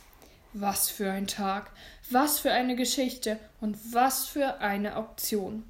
Was 0.53 0.89
für 0.89 1.11
ein 1.11 1.27
Tag, 1.27 1.69
was 2.09 2.39
für 2.39 2.51
eine 2.51 2.75
Geschichte 2.75 3.37
und 3.59 3.77
was 3.93 4.25
für 4.25 4.61
eine 4.61 4.95
Auktion. 4.95 5.61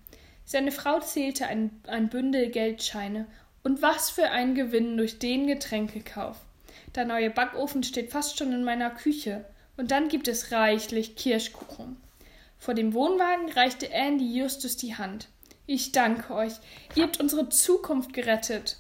Seine 0.45 0.71
Frau 0.71 1.01
zählte 1.01 1.47
ein, 1.47 1.81
ein 1.85 2.07
Bündel 2.07 2.49
Geldscheine 2.49 3.25
und 3.61 3.81
was 3.81 4.09
für 4.09 4.29
ein 4.29 4.55
Gewinn 4.55 4.95
durch 4.95 5.19
den 5.19 5.47
Getränkekauf. 5.47 6.37
Der 6.95 7.03
neue 7.03 7.29
Backofen 7.29 7.83
steht 7.83 8.09
fast 8.09 8.37
schon 8.37 8.53
in 8.53 8.63
meiner 8.63 8.89
Küche 8.89 9.43
und 9.75 9.91
dann 9.91 10.07
gibt 10.07 10.29
es 10.29 10.53
reichlich 10.53 11.17
Kirschkuchen. 11.17 11.97
Vor 12.57 12.73
dem 12.73 12.93
Wohnwagen 12.93 13.51
reichte 13.51 13.91
Andy 13.91 14.37
Justus 14.37 14.77
die 14.77 14.95
Hand. 14.95 15.27
Ich 15.73 15.93
danke 15.93 16.33
euch. 16.33 16.51
Ihr 16.95 17.03
habt 17.03 17.21
unsere 17.21 17.47
Zukunft 17.47 18.11
gerettet. 18.11 18.75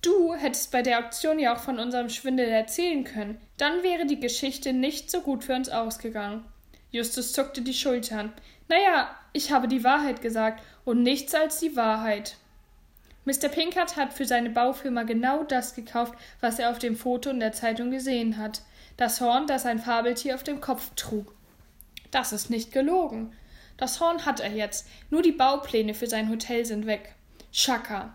Du 0.00 0.32
hättest 0.32 0.72
bei 0.72 0.80
der 0.80 1.00
Auktion 1.00 1.38
ja 1.38 1.54
auch 1.54 1.58
von 1.58 1.78
unserem 1.78 2.08
Schwindel 2.08 2.48
erzählen 2.48 3.04
können. 3.04 3.38
Dann 3.58 3.82
wäre 3.82 4.06
die 4.06 4.18
Geschichte 4.18 4.72
nicht 4.72 5.10
so 5.10 5.20
gut 5.20 5.44
für 5.44 5.54
uns 5.54 5.68
ausgegangen. 5.68 6.42
Justus 6.90 7.34
zuckte 7.34 7.60
die 7.60 7.74
Schultern. 7.74 8.32
Naja, 8.68 9.14
ich 9.34 9.52
habe 9.52 9.68
die 9.68 9.84
Wahrheit 9.84 10.22
gesagt 10.22 10.62
und 10.86 11.02
nichts 11.02 11.34
als 11.34 11.60
die 11.60 11.76
Wahrheit. 11.76 12.36
Mr. 13.26 13.50
Pinkert 13.50 13.98
hat 13.98 14.14
für 14.14 14.24
seine 14.24 14.48
Baufirma 14.48 15.02
genau 15.02 15.42
das 15.42 15.74
gekauft, 15.74 16.14
was 16.40 16.58
er 16.58 16.70
auf 16.70 16.78
dem 16.78 16.96
Foto 16.96 17.28
in 17.28 17.40
der 17.40 17.52
Zeitung 17.52 17.90
gesehen 17.90 18.38
hat. 18.38 18.62
Das 18.96 19.20
Horn, 19.20 19.46
das 19.46 19.66
ein 19.66 19.78
Fabeltier 19.78 20.36
auf 20.36 20.42
dem 20.42 20.62
Kopf 20.62 20.90
trug. 20.96 21.34
Das 22.10 22.32
ist 22.32 22.48
nicht 22.48 22.72
gelogen. 22.72 23.34
Das 23.76 24.00
Horn 24.00 24.24
hat 24.24 24.40
er 24.40 24.52
jetzt, 24.52 24.86
nur 25.10 25.22
die 25.22 25.32
Baupläne 25.32 25.94
für 25.94 26.06
sein 26.06 26.30
Hotel 26.30 26.64
sind 26.64 26.86
weg. 26.86 27.14
Schaka. 27.52 28.14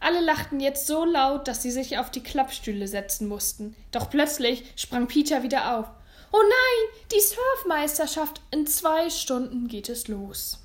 Alle 0.00 0.20
lachten 0.20 0.60
jetzt 0.60 0.86
so 0.86 1.04
laut, 1.04 1.48
dass 1.48 1.62
sie 1.62 1.70
sich 1.70 1.98
auf 1.98 2.10
die 2.10 2.22
Klappstühle 2.22 2.86
setzen 2.86 3.28
mussten. 3.28 3.74
Doch 3.90 4.10
plötzlich 4.10 4.64
sprang 4.76 5.08
Peter 5.08 5.42
wieder 5.42 5.76
auf. 5.76 5.86
Oh 6.30 6.42
nein, 6.42 7.00
die 7.12 7.20
Surfmeisterschaft. 7.20 8.40
In 8.50 8.66
zwei 8.66 9.10
Stunden 9.10 9.66
geht 9.66 9.88
es 9.88 10.08
los. 10.08 10.58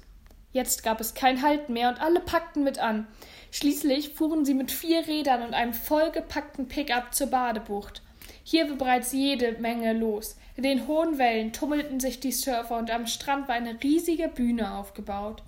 Jetzt 0.51 0.83
gab 0.83 1.01
es 1.01 1.15
kein 1.15 1.41
Halt 1.41 1.69
mehr 1.69 1.89
und 1.89 1.99
alle 1.99 2.19
packten 2.19 2.63
mit 2.63 2.77
an. 2.77 3.07
Schließlich 3.51 4.09
fuhren 4.09 4.45
sie 4.45 4.53
mit 4.53 4.71
vier 4.71 5.07
Rädern 5.07 5.41
und 5.41 5.53
einem 5.53 5.73
vollgepackten 5.73 6.67
Pickup 6.67 7.13
zur 7.13 7.27
Badebucht. 7.27 8.03
Hier 8.43 8.69
war 8.69 8.75
bereits 8.75 9.11
jede 9.11 9.53
Menge 9.53 9.93
los. 9.93 10.37
In 10.55 10.63
den 10.63 10.87
hohen 10.87 11.17
Wellen 11.17 11.53
tummelten 11.53 11.99
sich 11.99 12.19
die 12.19 12.31
Surfer 12.31 12.77
und 12.77 12.91
am 12.91 13.07
Strand 13.07 13.47
war 13.47 13.55
eine 13.55 13.81
riesige 13.81 14.27
Bühne 14.27 14.75
aufgebaut. 14.75 15.41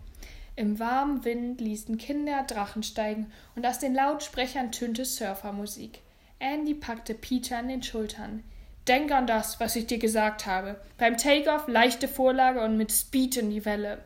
Im 0.56 0.80
warmen 0.80 1.26
Wind 1.26 1.60
ließen 1.60 1.98
Kinder 1.98 2.44
Drachen 2.44 2.82
steigen 2.82 3.32
und 3.56 3.66
aus 3.66 3.80
den 3.80 3.94
Lautsprechern 3.94 4.72
tönte 4.72 5.04
Surfermusik. 5.04 6.00
Andy 6.40 6.74
packte 6.74 7.14
Peter 7.14 7.58
an 7.58 7.68
den 7.68 7.84
Schultern. 7.84 8.44
Denk 8.88 9.12
an 9.12 9.28
das, 9.28 9.60
was 9.60 9.76
ich 9.76 9.88
dir 9.88 9.98
gesagt 9.98 10.46
habe. 10.46 10.80
Beim 10.98 11.18
Takeoff 11.18 11.68
leichte 11.68 12.08
Vorlage 12.08 12.62
und 12.62 12.78
mit 12.78 12.92
Speed 12.92 13.38
in 13.38 13.50
die 13.50 13.66
Welle. 13.66 14.00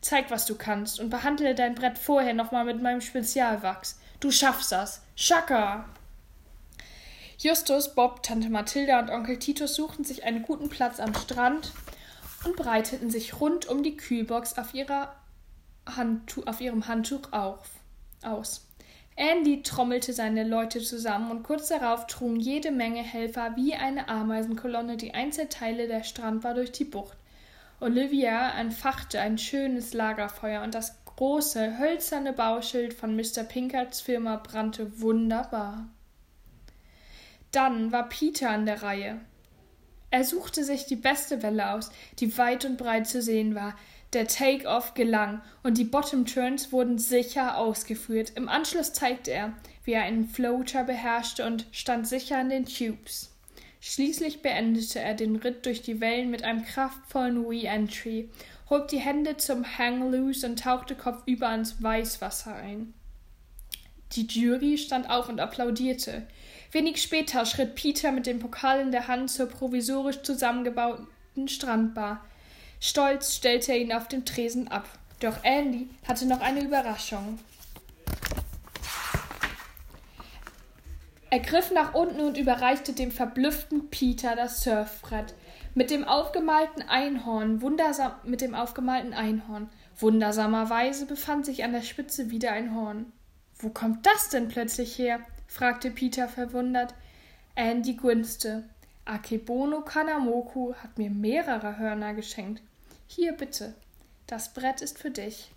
Zeig, 0.00 0.30
was 0.30 0.46
du 0.46 0.54
kannst 0.54 1.00
und 1.00 1.10
behandle 1.10 1.54
dein 1.54 1.74
Brett 1.74 1.98
vorher 1.98 2.34
nochmal 2.34 2.64
mit 2.64 2.80
meinem 2.80 3.00
Spezialwachs. 3.00 3.98
Du 4.20 4.30
schaffst 4.30 4.70
das. 4.70 5.02
Schaka! 5.16 5.86
Justus, 7.38 7.94
Bob, 7.94 8.22
Tante 8.22 8.48
Mathilda 8.48 8.98
und 8.98 9.10
Onkel 9.10 9.38
Titus 9.38 9.74
suchten 9.74 10.04
sich 10.04 10.24
einen 10.24 10.42
guten 10.42 10.70
Platz 10.70 11.00
am 11.00 11.14
Strand 11.14 11.72
und 12.44 12.56
breiteten 12.56 13.10
sich 13.10 13.40
rund 13.40 13.66
um 13.66 13.82
die 13.82 13.96
Kühlbox 13.96 14.56
auf, 14.56 14.72
auf 16.46 16.60
ihrem 16.60 16.88
Handtuch 16.88 17.32
auf, 17.32 17.68
aus. 18.22 18.66
Andy 19.16 19.62
trommelte 19.62 20.14
seine 20.14 20.44
Leute 20.44 20.80
zusammen 20.80 21.30
und 21.30 21.42
kurz 21.42 21.68
darauf 21.68 22.06
trugen 22.06 22.40
jede 22.40 22.70
Menge 22.70 23.02
Helfer 23.02 23.54
wie 23.56 23.74
eine 23.74 24.08
Ameisenkolonne 24.08 24.96
die 24.96 25.12
Einzelteile 25.14 25.88
der 25.88 26.04
Strandbar 26.04 26.54
durch 26.54 26.72
die 26.72 26.84
Bucht. 26.84 27.16
Olivia 27.80 28.58
entfachte 28.58 29.20
ein 29.20 29.36
schönes 29.36 29.92
Lagerfeuer 29.92 30.62
und 30.62 30.74
das 30.74 30.96
große 31.04 31.78
hölzerne 31.78 32.32
Bauschild 32.32 32.94
von 32.94 33.14
Mr. 33.14 33.42
Pinkerts 33.42 34.00
Firma 34.00 34.36
brannte 34.36 35.00
wunderbar. 35.00 35.86
Dann 37.56 37.90
war 37.90 38.10
Peter 38.10 38.50
an 38.50 38.66
der 38.66 38.82
Reihe. 38.82 39.18
Er 40.10 40.24
suchte 40.24 40.62
sich 40.62 40.84
die 40.84 40.94
beste 40.94 41.42
Welle 41.42 41.72
aus, 41.72 41.90
die 42.18 42.36
weit 42.36 42.66
und 42.66 42.76
breit 42.76 43.06
zu 43.06 43.22
sehen 43.22 43.54
war. 43.54 43.74
Der 44.12 44.26
Take-off 44.26 44.92
gelang 44.92 45.40
und 45.62 45.78
die 45.78 45.84
Bottom-Turns 45.84 46.70
wurden 46.70 46.98
sicher 46.98 47.56
ausgeführt. 47.56 48.32
Im 48.34 48.50
Anschluss 48.50 48.92
zeigte 48.92 49.30
er, 49.30 49.54
wie 49.84 49.92
er 49.92 50.02
einen 50.02 50.28
Floater 50.28 50.84
beherrschte 50.84 51.46
und 51.46 51.66
stand 51.72 52.06
sicher 52.06 52.36
an 52.36 52.50
den 52.50 52.66
Tubes. 52.66 53.34
Schließlich 53.80 54.42
beendete 54.42 55.00
er 55.00 55.14
den 55.14 55.36
Ritt 55.36 55.64
durch 55.64 55.80
die 55.80 56.02
Wellen 56.02 56.30
mit 56.30 56.44
einem 56.44 56.62
kraftvollen 56.62 57.42
Re-Entry 57.46 58.28
hob 58.68 58.88
die 58.88 59.00
Hände 59.00 59.38
zum 59.38 59.64
Hang 59.78 60.10
loose 60.10 60.46
und 60.46 60.60
tauchte 60.60 60.94
kopfüber 60.94 61.54
ins 61.54 61.82
Weißwasser 61.82 62.54
ein. 62.54 62.92
Die 64.12 64.26
Jury 64.26 64.78
stand 64.78 65.10
auf 65.10 65.28
und 65.28 65.40
applaudierte. 65.40 66.26
Wenig 66.72 67.02
später 67.02 67.44
schritt 67.46 67.74
Peter 67.74 68.12
mit 68.12 68.26
dem 68.26 68.38
Pokal 68.38 68.80
in 68.80 68.92
der 68.92 69.08
Hand 69.08 69.30
zur 69.30 69.46
provisorisch 69.46 70.22
zusammengebauten 70.22 71.06
Strandbar. 71.46 72.24
Stolz 72.80 73.34
stellte 73.34 73.72
er 73.72 73.78
ihn 73.78 73.92
auf 73.92 74.08
dem 74.08 74.24
Tresen 74.24 74.68
ab. 74.68 74.88
Doch 75.20 75.42
Andy 75.42 75.88
hatte 76.06 76.26
noch 76.26 76.40
eine 76.40 76.62
Überraschung. 76.62 77.38
Er 81.28 81.40
griff 81.40 81.70
nach 81.72 81.94
unten 81.94 82.20
und 82.20 82.38
überreichte 82.38 82.92
dem 82.92 83.10
verblüfften 83.10 83.90
Peter 83.90 84.36
das 84.36 84.62
Surfbrett 84.62 85.34
mit 85.74 85.90
dem 85.90 86.04
aufgemalten 86.04 86.82
Einhorn, 86.88 87.60
wundersam 87.60 88.12
mit 88.24 88.40
dem 88.40 88.54
aufgemalten 88.54 89.12
Einhorn. 89.12 89.68
Wundersamerweise 89.98 91.04
befand 91.04 91.44
sich 91.44 91.64
an 91.64 91.72
der 91.72 91.82
Spitze 91.82 92.30
wieder 92.30 92.52
ein 92.52 92.74
Horn. 92.74 93.12
Wo 93.58 93.70
kommt 93.70 94.04
das 94.06 94.28
denn 94.28 94.48
plötzlich 94.48 94.98
her? 94.98 95.20
fragte 95.46 95.90
Peter 95.90 96.28
verwundert. 96.28 96.94
Andy 97.54 97.94
grinste. 97.94 98.64
Akebono 99.06 99.82
Kanamoku 99.82 100.74
hat 100.74 100.98
mir 100.98 101.10
mehrere 101.10 101.78
Hörner 101.78 102.12
geschenkt. 102.14 102.62
Hier 103.06 103.32
bitte. 103.32 103.74
Das 104.26 104.52
Brett 104.52 104.82
ist 104.82 104.98
für 104.98 105.10
dich. 105.10 105.52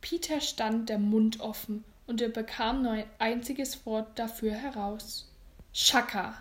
Peter 0.00 0.40
stand 0.40 0.88
der 0.88 0.98
Mund 0.98 1.40
offen 1.40 1.84
und 2.06 2.20
er 2.20 2.28
bekam 2.28 2.82
nur 2.82 2.92
ein 2.92 3.04
einziges 3.18 3.84
Wort 3.84 4.18
dafür 4.18 4.54
heraus. 4.54 5.30
Schaka. 5.72 6.34